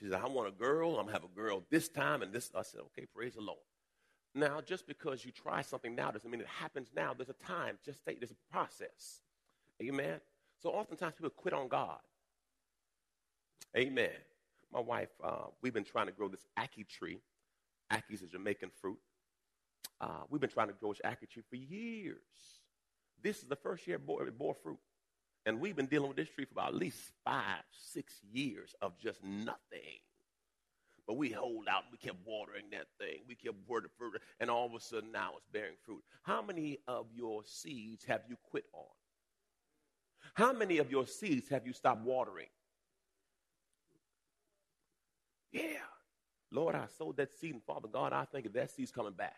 She 0.00 0.06
said, 0.06 0.14
I 0.14 0.26
want 0.26 0.48
a 0.48 0.50
girl. 0.50 0.98
I'm 0.98 1.04
going 1.04 1.06
to 1.06 1.12
have 1.12 1.22
a 1.22 1.40
girl 1.40 1.62
this 1.70 1.88
time 1.88 2.22
and 2.22 2.32
this. 2.32 2.50
I 2.56 2.62
said, 2.62 2.80
okay, 2.86 3.06
praise 3.14 3.34
the 3.34 3.40
Lord. 3.40 3.60
Now, 4.34 4.60
just 4.60 4.88
because 4.88 5.24
you 5.24 5.30
try 5.30 5.62
something 5.62 5.94
now 5.94 6.10
doesn't 6.10 6.28
mean 6.28 6.40
it 6.40 6.46
happens 6.48 6.88
now. 6.96 7.14
There's 7.14 7.28
a 7.28 7.44
time. 7.44 7.78
Just 7.84 8.04
take, 8.04 8.18
there's 8.18 8.32
a 8.32 8.52
process. 8.52 9.20
Amen. 9.80 10.20
So 10.60 10.70
oftentimes 10.70 11.14
people 11.14 11.30
quit 11.30 11.54
on 11.54 11.68
God. 11.68 12.00
Amen. 13.76 14.10
My 14.72 14.80
wife, 14.80 15.10
uh, 15.22 15.46
we've 15.62 15.72
been 15.72 15.84
trying 15.84 16.06
to 16.06 16.12
grow 16.12 16.26
this 16.26 16.44
ackee 16.58 16.88
tree. 16.88 17.20
Ackee 17.92 18.14
is 18.14 18.22
a 18.22 18.26
Jamaican 18.26 18.72
fruit. 18.80 18.98
Uh, 20.00 20.22
we've 20.30 20.40
been 20.40 20.50
trying 20.50 20.68
to 20.68 20.74
grow 20.74 20.92
this 20.92 21.30
tree 21.30 21.42
for 21.48 21.56
years. 21.56 22.16
This 23.22 23.38
is 23.38 23.48
the 23.48 23.56
first 23.56 23.86
year 23.86 23.96
it 23.96 24.06
bore, 24.06 24.26
it 24.26 24.38
bore 24.38 24.54
fruit. 24.54 24.78
And 25.46 25.60
we've 25.60 25.76
been 25.76 25.86
dealing 25.86 26.08
with 26.08 26.16
this 26.16 26.28
tree 26.28 26.44
for 26.44 26.52
about 26.52 26.68
at 26.68 26.74
least 26.74 26.98
five, 27.24 27.62
six 27.70 28.14
years 28.32 28.74
of 28.82 28.98
just 28.98 29.22
nothing. 29.24 30.00
But 31.06 31.16
we 31.16 31.30
hold 31.30 31.66
out. 31.68 31.84
We 31.90 31.98
kept 31.98 32.18
watering 32.24 32.66
that 32.72 32.86
thing. 32.98 33.22
We 33.26 33.34
kept 33.34 33.56
watering 33.66 33.90
further. 33.98 34.20
And 34.38 34.50
all 34.50 34.66
of 34.66 34.74
a 34.74 34.80
sudden 34.80 35.10
now 35.12 35.32
it's 35.36 35.46
bearing 35.52 35.76
fruit. 35.84 36.02
How 36.22 36.40
many 36.42 36.78
of 36.86 37.06
your 37.14 37.42
seeds 37.44 38.04
have 38.04 38.22
you 38.28 38.36
quit 38.50 38.64
on? 38.72 38.84
How 40.34 40.52
many 40.52 40.78
of 40.78 40.90
your 40.90 41.06
seeds 41.06 41.48
have 41.48 41.66
you 41.66 41.72
stopped 41.72 42.04
watering? 42.04 42.46
Yeah. 45.52 45.62
Lord, 46.52 46.74
I 46.74 46.86
sowed 46.98 47.16
that 47.16 47.36
seed, 47.38 47.54
and 47.54 47.62
Father 47.64 47.88
God, 47.88 48.12
I 48.12 48.24
think 48.24 48.52
that 48.52 48.70
seed's 48.70 48.90
coming 48.90 49.12
back. 49.12 49.36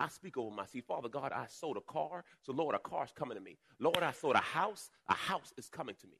I 0.00 0.08
speak 0.08 0.38
over 0.38 0.50
my 0.50 0.64
seed. 0.64 0.84
Father 0.88 1.10
God, 1.10 1.30
I 1.30 1.44
sold 1.48 1.76
a 1.76 1.82
car, 1.82 2.24
so 2.42 2.52
Lord, 2.52 2.74
a 2.74 2.78
car's 2.78 3.12
coming 3.14 3.36
to 3.36 3.44
me. 3.44 3.58
Lord, 3.78 4.02
I 4.02 4.12
sold 4.12 4.34
a 4.34 4.38
house, 4.38 4.90
a 5.08 5.14
house 5.14 5.52
is 5.58 5.68
coming 5.68 5.94
to 6.00 6.06
me. 6.06 6.16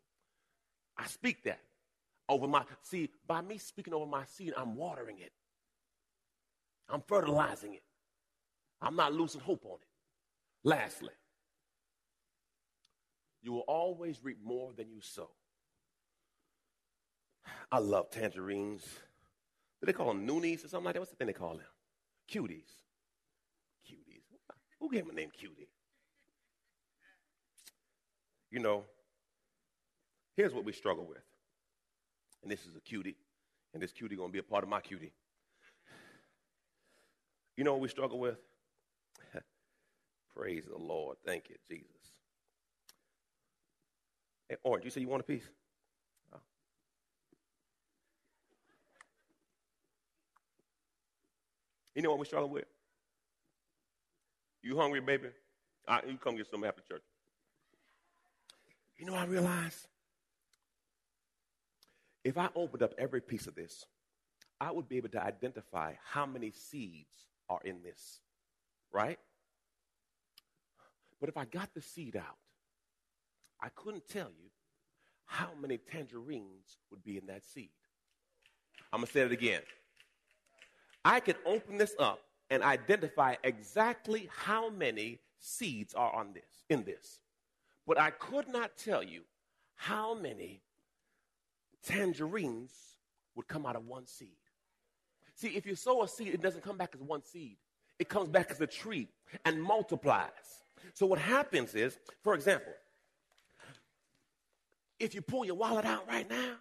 I 0.98 1.06
speak 1.06 1.44
that 1.44 1.60
over 2.28 2.46
my 2.46 2.64
seed. 2.82 3.08
By 3.26 3.40
me 3.40 3.56
speaking 3.56 3.94
over 3.94 4.04
my 4.04 4.24
seed, 4.26 4.52
I'm 4.54 4.76
watering 4.76 5.18
it. 5.20 5.32
I'm 6.90 7.02
fertilizing 7.08 7.72
it. 7.72 7.82
I'm 8.82 8.96
not 8.96 9.14
losing 9.14 9.40
hope 9.40 9.64
on 9.64 9.78
it. 9.80 9.88
Lastly, 10.62 11.14
you 13.42 13.52
will 13.52 13.64
always 13.66 14.22
reap 14.22 14.38
more 14.44 14.72
than 14.76 14.90
you 14.90 15.00
sow. 15.00 15.30
I 17.72 17.78
love 17.78 18.10
tangerines. 18.10 18.82
Do 19.80 19.86
they 19.86 19.94
call 19.94 20.08
them 20.08 20.26
noonies 20.26 20.66
or 20.66 20.68
something 20.68 20.84
like 20.84 20.94
that? 20.94 21.00
What's 21.00 21.12
the 21.12 21.16
thing 21.16 21.28
they 21.28 21.32
call 21.32 21.54
them? 21.54 21.66
Cuties. 22.30 22.68
Who 24.80 24.90
gave 24.90 25.08
a 25.08 25.12
name 25.12 25.30
Cutie? 25.30 25.68
You 28.50 28.58
know, 28.58 28.84
here's 30.36 30.52
what 30.52 30.64
we 30.64 30.72
struggle 30.72 31.06
with. 31.06 31.22
And 32.42 32.50
this 32.50 32.60
is 32.66 32.74
a 32.76 32.80
cutie. 32.80 33.16
And 33.72 33.82
this 33.82 33.92
cutie 33.92 34.16
gonna 34.16 34.32
be 34.32 34.38
a 34.38 34.42
part 34.42 34.64
of 34.64 34.70
my 34.70 34.80
cutie. 34.80 35.12
You 37.56 37.64
know 37.64 37.72
what 37.72 37.80
we 37.82 37.88
struggle 37.88 38.18
with? 38.18 38.38
Praise 40.34 40.64
the 40.66 40.78
Lord. 40.78 41.18
Thank 41.24 41.50
you, 41.50 41.56
Jesus. 41.68 41.86
Hey, 44.48 44.56
Orange, 44.64 44.84
you 44.84 44.90
say 44.90 45.00
you 45.00 45.08
want 45.08 45.20
a 45.20 45.24
piece? 45.24 45.48
Oh. 46.34 46.38
You 51.94 52.02
know 52.02 52.10
what 52.10 52.18
we 52.18 52.26
struggle 52.26 52.48
with? 52.48 52.64
You 54.62 54.76
hungry, 54.76 55.00
baby? 55.00 55.28
Right, 55.88 56.06
you 56.06 56.16
come 56.16 56.36
get 56.36 56.50
some 56.50 56.64
after 56.64 56.82
church. 56.82 57.02
You 58.98 59.06
know, 59.06 59.14
I 59.14 59.24
realize 59.24 59.88
if 62.22 62.36
I 62.36 62.48
opened 62.54 62.82
up 62.82 62.92
every 62.98 63.20
piece 63.20 63.46
of 63.46 63.54
this, 63.54 63.84
I 64.60 64.70
would 64.70 64.88
be 64.88 64.98
able 64.98 65.08
to 65.10 65.22
identify 65.22 65.94
how 66.04 66.26
many 66.26 66.50
seeds 66.50 67.26
are 67.48 67.60
in 67.64 67.82
this, 67.82 68.20
right? 68.92 69.18
But 71.18 71.30
if 71.30 71.36
I 71.36 71.46
got 71.46 71.72
the 71.74 71.80
seed 71.80 72.16
out, 72.16 72.36
I 73.62 73.68
couldn't 73.74 74.06
tell 74.08 74.28
you 74.28 74.50
how 75.24 75.48
many 75.60 75.78
tangerines 75.78 76.78
would 76.90 77.02
be 77.02 77.16
in 77.16 77.26
that 77.26 77.44
seed. 77.44 77.70
I'm 78.92 79.00
going 79.00 79.06
to 79.06 79.12
say 79.12 79.20
it 79.20 79.32
again. 79.32 79.62
I 81.04 81.20
could 81.20 81.36
open 81.46 81.78
this 81.78 81.94
up 81.98 82.20
and 82.50 82.62
identify 82.62 83.36
exactly 83.44 84.28
how 84.36 84.70
many 84.70 85.20
seeds 85.38 85.94
are 85.94 86.12
on 86.14 86.32
this 86.34 86.64
in 86.68 86.84
this. 86.84 87.20
But 87.86 87.98
I 87.98 88.10
could 88.10 88.48
not 88.48 88.76
tell 88.76 89.02
you 89.02 89.22
how 89.76 90.14
many 90.14 90.60
tangerines 91.84 92.72
would 93.34 93.48
come 93.48 93.64
out 93.64 93.76
of 93.76 93.86
one 93.86 94.06
seed. 94.06 94.36
See, 95.34 95.48
if 95.48 95.64
you 95.64 95.74
sow 95.74 96.02
a 96.02 96.08
seed, 96.08 96.34
it 96.34 96.42
doesn't 96.42 96.62
come 96.62 96.76
back 96.76 96.90
as 96.94 97.00
one 97.00 97.24
seed. 97.24 97.56
It 97.98 98.08
comes 98.08 98.28
back 98.28 98.50
as 98.50 98.60
a 98.60 98.66
tree 98.66 99.08
and 99.44 99.62
multiplies. 99.62 100.30
So 100.94 101.06
what 101.06 101.18
happens 101.18 101.74
is, 101.74 101.98
for 102.22 102.34
example, 102.34 102.72
if 104.98 105.14
you 105.14 105.22
pull 105.22 105.44
your 105.44 105.54
wallet 105.54 105.86
out 105.86 106.06
right 106.08 106.28
now, 106.28 106.56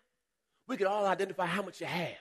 we 0.67 0.77
can 0.77 0.87
all 0.87 1.05
identify 1.05 1.45
how 1.45 1.61
much 1.61 1.81
you 1.81 1.87
have. 1.87 2.15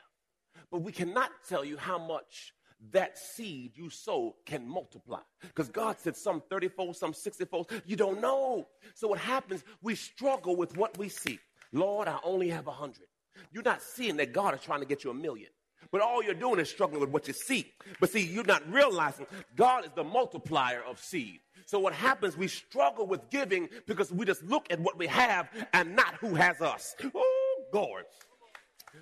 But 0.70 0.83
we 0.83 0.90
cannot 0.90 1.31
tell 1.48 1.64
you 1.64 1.76
how 1.76 1.98
much 1.98 2.54
that 2.92 3.18
seed 3.18 3.72
you 3.76 3.90
sow 3.90 4.36
can 4.46 4.68
multiply. 4.68 5.20
Because 5.40 5.68
God 5.68 5.98
said 5.98 6.16
some 6.16 6.42
30 6.48 6.68
fold, 6.68 6.96
some 6.96 7.12
60 7.12 7.44
fold. 7.46 7.70
You 7.86 7.96
don't 7.96 8.20
know. 8.20 8.68
So 8.94 9.08
what 9.08 9.18
happens, 9.18 9.64
we 9.82 9.94
struggle 9.94 10.56
with 10.56 10.76
what 10.76 10.96
we 10.98 11.08
see. 11.08 11.38
Lord, 11.72 12.08
I 12.08 12.18
only 12.22 12.48
have 12.50 12.66
a 12.66 12.72
hundred. 12.72 13.06
You're 13.52 13.62
not 13.62 13.82
seeing 13.82 14.16
that 14.16 14.32
God 14.32 14.54
is 14.54 14.60
trying 14.60 14.80
to 14.80 14.86
get 14.86 15.04
you 15.04 15.10
a 15.10 15.14
million. 15.14 15.50
But 15.90 16.00
all 16.00 16.22
you're 16.22 16.34
doing 16.34 16.58
is 16.58 16.68
struggling 16.68 17.00
with 17.00 17.10
what 17.10 17.28
you 17.28 17.34
see. 17.34 17.72
But 18.00 18.10
see, 18.10 18.24
you're 18.24 18.44
not 18.44 18.70
realizing 18.70 19.26
God 19.56 19.84
is 19.84 19.90
the 19.94 20.04
multiplier 20.04 20.82
of 20.82 20.98
seed. 20.98 21.40
So 21.66 21.78
what 21.78 21.92
happens, 21.92 22.36
we 22.36 22.48
struggle 22.48 23.06
with 23.06 23.28
giving 23.30 23.68
because 23.86 24.12
we 24.12 24.26
just 24.26 24.42
look 24.42 24.66
at 24.70 24.80
what 24.80 24.98
we 24.98 25.06
have 25.06 25.48
and 25.72 25.94
not 25.94 26.14
who 26.14 26.34
has 26.34 26.60
us. 26.60 26.94
Oh, 27.14 27.64
God. 27.72 28.04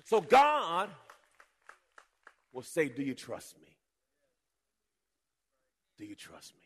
So 0.03 0.21
God 0.21 0.89
will 2.53 2.63
say, 2.63 2.89
Do 2.89 3.03
you 3.03 3.13
trust 3.13 3.59
me? 3.59 3.77
Do 5.97 6.05
you 6.05 6.15
trust 6.15 6.53
me? 6.55 6.63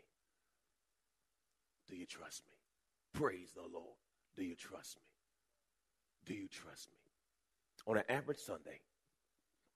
Do 1.89 1.95
you 1.95 2.05
trust 2.05 2.43
me? 2.47 2.57
Praise 3.19 3.51
the 3.55 3.61
Lord. 3.61 3.97
Do 4.35 4.43
you 4.43 4.55
trust 4.55 4.97
me? 4.97 5.03
Do 6.25 6.33
you 6.33 6.47
trust 6.47 6.89
me? 6.89 6.97
On 7.87 7.97
an 7.97 8.03
average 8.09 8.39
Sunday, 8.39 8.79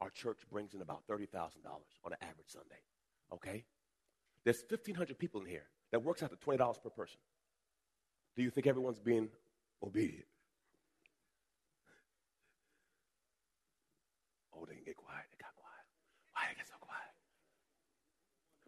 our 0.02 0.10
church 0.10 0.40
brings 0.52 0.74
in 0.74 0.82
about 0.82 1.08
$30,000 1.08 1.28
on 1.66 2.12
an 2.12 2.18
average 2.22 2.48
Sunday. 2.48 2.82
Okay? 3.34 3.64
There's 4.44 4.64
1,500 4.70 5.18
people 5.18 5.42
in 5.42 5.48
here. 5.48 5.66
That 5.92 6.04
works 6.04 6.24
out 6.24 6.30
to 6.30 6.38
$20 6.38 6.58
per 6.84 6.90
person. 6.90 7.20
Do 8.36 8.44
you 8.44 8.50
think 8.50 8.68
everyone's 8.68 9.00
being 9.00 9.30
obedient? 9.84 10.26
Oh, 14.54 14.66
they 14.66 14.74
didn't 14.76 14.86
get 14.86 14.98
quiet. 14.98 15.26
They 15.32 15.38
got 15.42 15.56
quiet. 15.56 15.86
Why 16.34 16.42
they 16.50 16.56
get 16.56 16.68
so 16.68 16.76
quiet? 16.80 17.12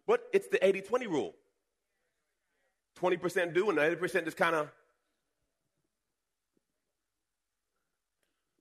But 0.08 0.22
it's 0.32 0.48
the 0.48 0.66
80 0.66 0.80
20 0.80 1.06
rule 1.06 1.34
20% 2.98 3.54
do, 3.54 3.70
and 3.70 3.78
80% 3.78 4.24
just 4.24 4.36
kind 4.36 4.56
of. 4.56 4.72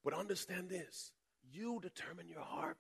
But 0.04 0.14
understand 0.14 0.70
this 0.70 1.12
you 1.52 1.80
determine 1.82 2.28
your 2.28 2.42
harvest. 2.42 2.78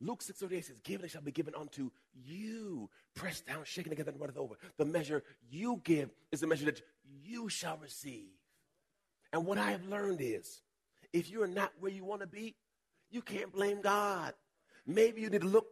Luke 0.00 0.20
6 0.20 0.40
38 0.40 0.64
says, 0.64 0.76
Given 0.82 1.06
it 1.06 1.10
shall 1.12 1.22
be 1.22 1.30
given 1.30 1.54
unto 1.54 1.90
you. 2.12 2.90
Pressed 3.14 3.46
down, 3.46 3.62
shaken 3.64 3.90
together, 3.90 4.10
and 4.10 4.20
runneth 4.20 4.36
over. 4.36 4.56
The 4.76 4.84
measure 4.84 5.22
you 5.48 5.80
give 5.84 6.10
is 6.32 6.40
the 6.40 6.48
measure 6.48 6.64
that 6.66 6.82
you 7.24 7.48
shall 7.48 7.78
receive. 7.78 8.32
And 9.32 9.46
what 9.46 9.58
I 9.58 9.70
have 9.70 9.86
learned 9.86 10.20
is 10.20 10.60
if 11.12 11.30
you're 11.30 11.46
not 11.46 11.72
where 11.78 11.92
you 11.92 12.04
want 12.04 12.22
to 12.22 12.26
be, 12.26 12.56
you 13.10 13.22
can't 13.22 13.52
blame 13.52 13.80
God. 13.80 14.34
Maybe 14.86 15.20
you 15.20 15.30
need 15.30 15.42
to 15.42 15.46
look 15.46 15.66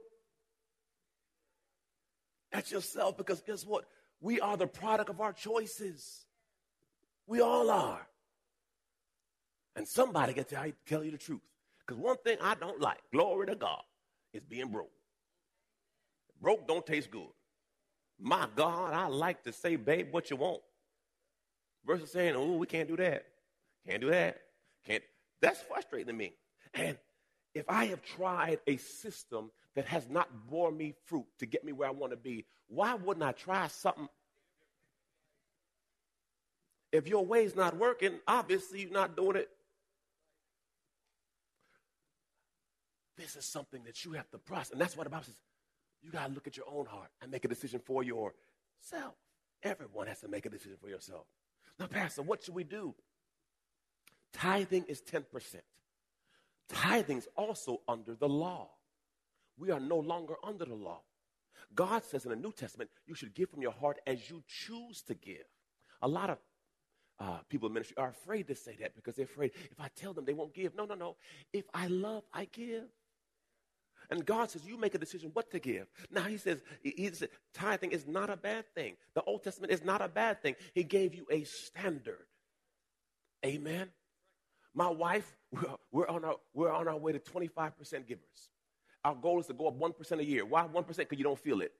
at 2.52 2.70
yourself 2.70 3.16
because 3.16 3.40
guess 3.40 3.64
what? 3.64 3.84
We 4.20 4.40
are 4.40 4.56
the 4.56 4.66
product 4.66 5.10
of 5.10 5.20
our 5.20 5.32
choices. 5.32 6.26
We 7.26 7.40
all 7.40 7.70
are. 7.70 8.06
And 9.76 9.86
somebody 9.86 10.32
gets 10.32 10.50
to 10.50 10.72
tell 10.86 11.04
you 11.04 11.12
the 11.12 11.18
truth. 11.18 11.40
Because 11.86 12.02
one 12.02 12.16
thing 12.24 12.36
I 12.42 12.54
don't 12.54 12.80
like, 12.80 12.98
glory 13.12 13.46
to 13.46 13.54
God, 13.54 13.82
is 14.32 14.42
being 14.42 14.68
broke. 14.68 14.90
Broke 16.40 16.66
don't 16.66 16.86
taste 16.86 17.10
good. 17.10 17.28
My 18.18 18.46
God, 18.54 18.92
I 18.92 19.06
like 19.06 19.42
to 19.44 19.52
say, 19.52 19.76
babe, 19.76 20.12
what 20.12 20.30
you 20.30 20.36
want. 20.36 20.60
Versus 21.86 22.12
saying, 22.12 22.34
oh, 22.36 22.56
we 22.56 22.66
can't 22.66 22.88
do 22.88 22.96
that. 22.96 23.24
Can't 23.86 24.00
do 24.00 24.10
that. 24.10 24.38
Can't. 24.86 25.02
That's 25.40 25.60
frustrating 25.62 26.08
to 26.08 26.12
me. 26.12 26.34
And 26.74 26.98
if 27.54 27.64
I 27.68 27.86
have 27.86 28.02
tried 28.02 28.58
a 28.66 28.76
system 28.76 29.50
that 29.74 29.86
has 29.86 30.08
not 30.08 30.28
borne 30.48 30.76
me 30.76 30.94
fruit 31.06 31.26
to 31.38 31.46
get 31.46 31.64
me 31.64 31.72
where 31.72 31.88
I 31.88 31.92
want 31.92 32.12
to 32.12 32.16
be, 32.16 32.44
why 32.68 32.94
wouldn't 32.94 33.24
I 33.24 33.32
try 33.32 33.66
something? 33.68 34.08
If 36.92 37.06
your 37.06 37.24
way's 37.24 37.54
not 37.54 37.76
working, 37.76 38.18
obviously 38.26 38.82
you're 38.82 38.90
not 38.90 39.16
doing 39.16 39.36
it 39.36 39.48
This 43.20 43.36
is 43.36 43.44
something 43.44 43.82
that 43.84 44.02
you 44.04 44.12
have 44.12 44.30
to 44.30 44.38
process. 44.38 44.72
And 44.72 44.80
that's 44.80 44.96
why 44.96 45.04
the 45.04 45.10
Bible 45.10 45.24
says 45.24 45.36
you 46.02 46.10
got 46.10 46.28
to 46.28 46.32
look 46.32 46.46
at 46.46 46.56
your 46.56 46.64
own 46.72 46.86
heart 46.86 47.10
and 47.20 47.30
make 47.30 47.44
a 47.44 47.48
decision 47.48 47.80
for 47.84 48.02
yourself. 48.02 49.14
Everyone 49.62 50.06
has 50.06 50.20
to 50.20 50.28
make 50.28 50.46
a 50.46 50.48
decision 50.48 50.78
for 50.80 50.88
yourself. 50.88 51.26
Now, 51.78 51.86
Pastor, 51.86 52.22
what 52.22 52.42
should 52.42 52.54
we 52.54 52.64
do? 52.64 52.94
Tithing 54.32 54.84
is 54.88 55.02
10%. 55.02 55.24
Tithing 56.72 57.18
is 57.18 57.28
also 57.36 57.80
under 57.88 58.14
the 58.14 58.28
law. 58.28 58.70
We 59.58 59.70
are 59.70 59.80
no 59.80 59.98
longer 59.98 60.34
under 60.42 60.64
the 60.64 60.74
law. 60.74 61.02
God 61.74 62.04
says 62.04 62.24
in 62.24 62.30
the 62.30 62.36
New 62.36 62.52
Testament, 62.52 62.90
you 63.06 63.14
should 63.14 63.34
give 63.34 63.50
from 63.50 63.62
your 63.62 63.72
heart 63.72 63.98
as 64.06 64.30
you 64.30 64.42
choose 64.46 65.02
to 65.02 65.14
give. 65.14 65.44
A 66.02 66.08
lot 66.08 66.30
of 66.30 66.38
uh, 67.18 67.38
people 67.48 67.68
in 67.68 67.74
ministry 67.74 67.96
are 67.98 68.08
afraid 68.08 68.48
to 68.48 68.54
say 68.54 68.76
that 68.80 68.96
because 68.96 69.14
they're 69.14 69.26
afraid 69.26 69.52
if 69.70 69.78
I 69.78 69.88
tell 69.94 70.14
them 70.14 70.24
they 70.24 70.32
won't 70.32 70.54
give. 70.54 70.74
No, 70.74 70.86
no, 70.86 70.94
no. 70.94 71.16
If 71.52 71.64
I 71.74 71.86
love, 71.88 72.24
I 72.32 72.46
give. 72.46 72.84
And 74.10 74.24
God 74.26 74.50
says, 74.50 74.66
you 74.66 74.76
make 74.76 74.94
a 74.94 74.98
decision 74.98 75.30
what 75.34 75.50
to 75.52 75.60
give. 75.60 75.86
Now 76.10 76.22
he 76.22 76.36
says, 76.36 76.62
he 76.82 77.10
says, 77.12 77.28
tithing 77.54 77.92
is 77.92 78.06
not 78.06 78.30
a 78.30 78.36
bad 78.36 78.64
thing. 78.74 78.96
The 79.14 79.22
Old 79.22 79.44
Testament 79.44 79.72
is 79.72 79.84
not 79.84 80.00
a 80.00 80.08
bad 80.08 80.42
thing. 80.42 80.56
He 80.74 80.82
gave 80.82 81.14
you 81.14 81.26
a 81.30 81.44
standard. 81.44 82.26
Amen. 83.44 83.88
My 84.74 84.88
wife, 84.88 85.36
we're, 85.92 86.08
on 86.08 86.24
our, 86.24 86.36
we're 86.54 86.72
on 86.72 86.88
our 86.88 86.96
way 86.96 87.12
to 87.12 87.18
25% 87.18 88.06
givers. 88.06 88.50
Our 89.04 89.14
goal 89.14 89.40
is 89.40 89.46
to 89.46 89.54
go 89.54 89.68
up 89.68 89.78
1% 89.78 90.18
a 90.18 90.24
year. 90.24 90.44
Why 90.44 90.66
1%? 90.66 90.96
Because 90.96 91.18
you 91.18 91.24
don't 91.24 91.38
feel 91.38 91.60
it. 91.60 91.72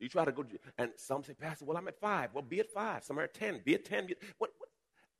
You 0.00 0.08
try 0.08 0.24
to 0.24 0.32
go, 0.32 0.44
and 0.76 0.90
some 0.96 1.22
say, 1.22 1.34
Pastor, 1.34 1.64
well, 1.64 1.76
I'm 1.76 1.86
at 1.86 2.00
five. 2.00 2.30
Well, 2.34 2.42
be 2.42 2.60
at 2.60 2.70
five. 2.70 3.04
Some 3.04 3.18
are 3.18 3.22
at 3.22 3.34
10. 3.34 3.60
Be 3.64 3.74
at 3.74 3.84
10. 3.84 4.06
Be, 4.06 4.16
what, 4.38 4.50
what? 4.58 4.68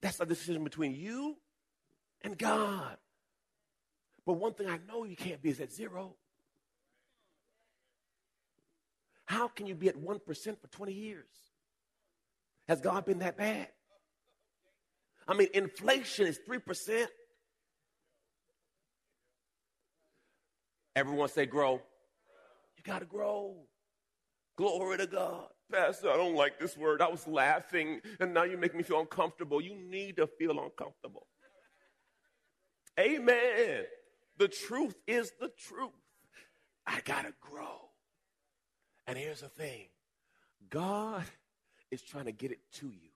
That's 0.02 0.20
a 0.20 0.26
decision 0.26 0.64
between 0.64 0.94
you 0.94 1.36
and 2.22 2.36
God. 2.36 2.96
But 4.26 4.34
one 4.34 4.54
thing 4.54 4.68
I 4.68 4.78
know 4.88 5.04
you 5.04 5.16
can't 5.16 5.40
be 5.40 5.50
is 5.50 5.60
at 5.60 5.72
zero. 5.72 6.16
How 9.26 9.48
can 9.48 9.66
you 9.66 9.74
be 9.74 9.88
at 9.88 9.96
1% 9.96 10.20
for 10.60 10.66
20 10.68 10.92
years? 10.92 11.24
Has 12.68 12.80
God 12.80 13.04
been 13.04 13.20
that 13.20 13.36
bad? 13.36 13.68
I 15.26 15.34
mean, 15.34 15.48
inflation 15.54 16.26
is 16.26 16.38
3%. 16.48 17.06
Everyone 20.96 21.28
say 21.28 21.46
grow. 21.46 21.80
You 22.76 22.82
got 22.84 23.00
to 23.00 23.06
grow. 23.06 23.54
Glory 24.56 24.98
to 24.98 25.06
God. 25.06 25.46
Pastor, 25.72 26.10
I 26.10 26.16
don't 26.16 26.36
like 26.36 26.60
this 26.60 26.76
word. 26.76 27.02
I 27.02 27.08
was 27.08 27.26
laughing, 27.26 28.00
and 28.20 28.32
now 28.34 28.44
you 28.44 28.56
make 28.56 28.74
me 28.74 28.82
feel 28.82 29.00
uncomfortable. 29.00 29.60
You 29.60 29.74
need 29.74 30.16
to 30.16 30.26
feel 30.26 30.60
uncomfortable. 30.62 31.26
Amen. 33.00 33.84
The 34.38 34.48
truth 34.48 34.94
is 35.06 35.32
the 35.40 35.50
truth. 35.58 35.90
I 36.86 37.00
got 37.04 37.22
to 37.22 37.32
grow. 37.40 37.88
And 39.06 39.18
here's 39.18 39.40
the 39.40 39.48
thing 39.48 39.86
God 40.68 41.24
is 41.90 42.02
trying 42.02 42.26
to 42.26 42.32
get 42.32 42.52
it 42.52 42.60
to 42.74 42.86
you. 42.86 43.13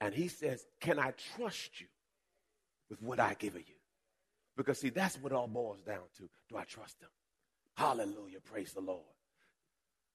And 0.00 0.14
He 0.14 0.28
says, 0.28 0.64
Can 0.80 0.98
I 0.98 1.12
trust 1.36 1.80
you 1.80 1.86
with 2.88 3.02
what 3.02 3.20
I 3.20 3.34
give 3.38 3.54
you? 3.54 3.62
Because, 4.56 4.78
see, 4.78 4.90
that's 4.90 5.16
what 5.16 5.32
all 5.32 5.46
boils 5.46 5.80
down 5.82 6.02
to. 6.18 6.28
Do 6.48 6.56
I 6.56 6.64
trust 6.64 7.00
Him? 7.00 7.08
Hallelujah. 7.76 8.40
Praise 8.40 8.72
the 8.72 8.80
Lord. 8.80 9.04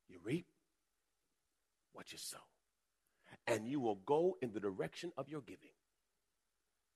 You 0.07 0.17
reap 0.23 0.45
what 1.93 2.11
you 2.11 2.17
sow. 2.17 2.37
And 3.47 3.67
you 3.67 3.79
will 3.79 3.99
go 4.05 4.37
in 4.41 4.51
the 4.53 4.59
direction 4.59 5.11
of 5.17 5.29
your 5.29 5.41
giving. 5.41 5.69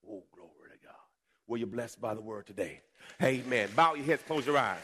Oh, 0.08 0.24
glory 0.34 0.70
to 0.72 0.86
God. 0.86 0.96
Were 1.48 1.58
you 1.58 1.66
blessed 1.66 2.00
by 2.00 2.14
the 2.14 2.22
word 2.22 2.46
today? 2.46 2.82
Amen. 3.24 3.70
Bow 3.76 3.96
your 3.96 4.06
heads, 4.06 4.24
close 4.28 4.46
your 4.46 4.58
eyes. 4.58 4.78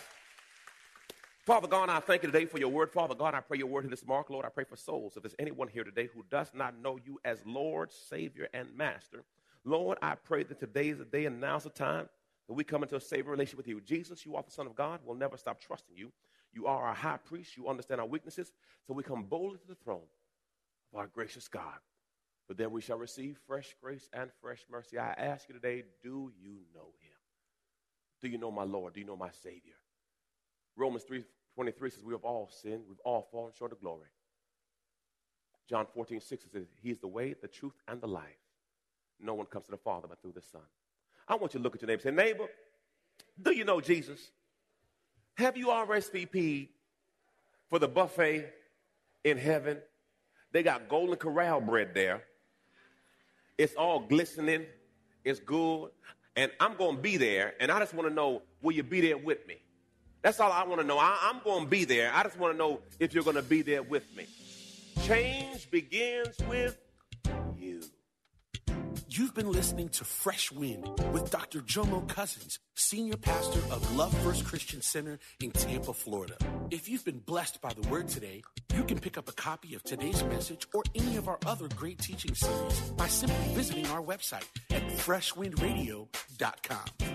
Father 1.45 1.67
God, 1.67 1.89
I 1.89 1.99
thank 1.99 2.23
you 2.23 2.31
today 2.31 2.45
for 2.45 2.57
your 2.57 2.69
word. 2.69 2.89
Father 2.89 3.13
God, 3.13 3.35
I 3.35 3.39
pray 3.39 3.59
your 3.59 3.67
word 3.67 3.83
in 3.83 3.91
this 3.91 4.03
mark. 4.03 4.31
Lord, 4.31 4.45
I 4.45 4.49
pray 4.49 4.63
for 4.63 4.75
souls. 4.75 5.15
If 5.15 5.21
there's 5.21 5.35
anyone 5.37 5.67
here 5.67 5.83
today 5.83 6.09
who 6.11 6.25
does 6.31 6.49
not 6.55 6.81
know 6.81 6.97
you 7.05 7.19
as 7.23 7.37
Lord, 7.45 7.91
Savior, 7.91 8.47
and 8.51 8.67
Master, 8.75 9.23
Lord, 9.63 9.99
I 10.01 10.15
pray 10.15 10.41
that 10.41 10.59
today 10.59 10.89
is 10.89 10.97
the 10.97 11.05
day 11.05 11.25
and 11.25 11.39
now's 11.39 11.65
the 11.65 11.69
time 11.69 12.09
that 12.47 12.53
we 12.55 12.63
come 12.63 12.81
into 12.81 12.95
a 12.95 12.99
saving 12.99 13.29
relationship 13.29 13.57
with 13.57 13.67
you. 13.67 13.79
Jesus, 13.79 14.25
you 14.25 14.35
are 14.35 14.41
the 14.41 14.49
Son 14.49 14.65
of 14.65 14.75
God. 14.75 15.01
We'll 15.05 15.17
never 15.17 15.37
stop 15.37 15.61
trusting 15.61 15.95
you. 15.95 16.11
You 16.51 16.65
are 16.65 16.83
our 16.83 16.95
high 16.95 17.17
priest. 17.17 17.55
You 17.57 17.67
understand 17.67 18.01
our 18.01 18.07
weaknesses. 18.07 18.51
So 18.87 18.95
we 18.95 19.03
come 19.03 19.21
boldly 19.25 19.59
to 19.59 19.67
the 19.67 19.75
throne 19.75 20.01
of 20.93 20.99
our 20.99 21.05
gracious 21.05 21.47
God. 21.47 21.77
But 22.47 22.57
then 22.57 22.71
we 22.71 22.81
shall 22.81 22.97
receive 22.97 23.37
fresh 23.45 23.75
grace 23.79 24.09
and 24.13 24.31
fresh 24.41 24.65
mercy. 24.71 24.97
I 24.97 25.13
ask 25.13 25.47
you 25.47 25.53
today, 25.53 25.83
do 26.01 26.31
you 26.41 26.57
know 26.73 26.87
him? 27.01 27.19
Do 28.19 28.29
you 28.29 28.39
know 28.39 28.49
my 28.49 28.63
Lord? 28.63 28.95
Do 28.95 28.99
you 28.99 29.05
know 29.05 29.15
my 29.15 29.29
Savior? 29.43 29.75
Romans 30.75 31.03
3 31.03 31.23
23 31.55 31.89
says, 31.89 32.03
We 32.03 32.13
have 32.13 32.23
all 32.23 32.49
sinned. 32.51 32.81
We've 32.87 32.99
all 33.05 33.27
fallen 33.31 33.51
short 33.57 33.71
of 33.71 33.79
glory. 33.79 34.09
John 35.69 35.87
14 35.93 36.19
6 36.19 36.45
says, 36.51 36.67
He 36.81 36.91
is 36.91 36.99
the 36.99 37.07
way, 37.07 37.33
the 37.41 37.47
truth, 37.47 37.73
and 37.87 38.01
the 38.01 38.07
life. 38.07 38.23
No 39.19 39.33
one 39.33 39.45
comes 39.45 39.65
to 39.65 39.71
the 39.71 39.77
Father 39.77 40.07
but 40.07 40.21
through 40.21 40.33
the 40.33 40.41
Son. 40.41 40.61
I 41.27 41.35
want 41.35 41.53
you 41.53 41.59
to 41.59 41.63
look 41.63 41.75
at 41.75 41.81
your 41.81 41.87
neighbor 41.87 42.07
and 42.07 42.17
say, 42.17 42.23
Neighbor, 42.23 42.47
do 43.41 43.51
you 43.55 43.63
know 43.63 43.81
Jesus? 43.81 44.19
Have 45.35 45.57
you 45.57 45.67
RSVP'd 45.67 46.69
for 47.69 47.79
the 47.79 47.87
buffet 47.87 48.51
in 49.23 49.37
heaven? 49.37 49.79
They 50.51 50.63
got 50.63 50.87
golden 50.87 51.15
corral 51.15 51.61
bread 51.61 51.93
there. 51.93 52.23
It's 53.57 53.73
all 53.75 53.99
glistening. 53.99 54.65
It's 55.23 55.39
good. 55.39 55.89
And 56.35 56.51
I'm 56.59 56.75
going 56.75 56.97
to 56.97 57.01
be 57.01 57.17
there. 57.17 57.53
And 57.59 57.71
I 57.71 57.79
just 57.79 57.93
want 57.93 58.07
to 58.07 58.13
know, 58.13 58.41
will 58.61 58.73
you 58.73 58.83
be 58.83 59.01
there 59.01 59.17
with 59.17 59.45
me? 59.47 59.55
That's 60.25 60.39
all 60.39 60.51
I 60.51 60.63
want 60.63 60.81
to 60.81 60.87
know. 60.87 60.97
I, 60.97 61.29
am 61.31 61.39
going 61.43 61.65
to 61.65 61.69
be 61.69 61.85
there. 61.85 62.11
I 62.11 62.23
just 62.23 62.39
want 62.39 62.51
to 62.51 62.57
know 62.57 62.79
if 62.99 63.13
you're 63.13 63.23
going 63.23 63.35
to 63.35 63.43
be 63.43 63.61
there 63.61 63.83
with 63.83 64.03
me. 64.17 64.25
Change 65.03 65.69
begins 65.69 66.35
with 66.49 66.75
you. 67.55 67.83
You've 69.07 69.35
been 69.35 69.51
listening 69.51 69.89
to 69.89 70.03
Fresh 70.03 70.51
Wind 70.51 70.89
with 71.13 71.29
Dr. 71.29 71.59
Jomo 71.59 72.07
Cousins, 72.07 72.57
Senior 72.73 73.17
Pastor 73.17 73.59
of 73.71 73.95
Love 73.95 74.17
First 74.23 74.45
Christian 74.45 74.81
Center 74.81 75.19
in 75.43 75.51
Tampa, 75.51 75.93
Florida. 75.93 76.37
If 76.71 76.89
you've 76.89 77.05
been 77.05 77.19
blessed 77.19 77.61
by 77.61 77.73
the 77.79 77.87
word 77.87 78.07
today, 78.07 78.41
you 78.75 78.83
can 78.83 78.97
pick 78.97 79.19
up 79.19 79.29
a 79.29 79.33
copy 79.33 79.75
of 79.75 79.83
today's 79.83 80.23
message 80.23 80.67
or 80.73 80.81
any 80.95 81.17
of 81.17 81.27
our 81.27 81.37
other 81.45 81.67
great 81.75 81.99
teaching 81.99 82.33
series 82.33 82.79
by 82.97 83.07
simply 83.07 83.53
visiting 83.53 83.85
our 83.89 84.01
website 84.01 84.47
at 84.71 84.81
freshwindradio.com. 84.87 87.14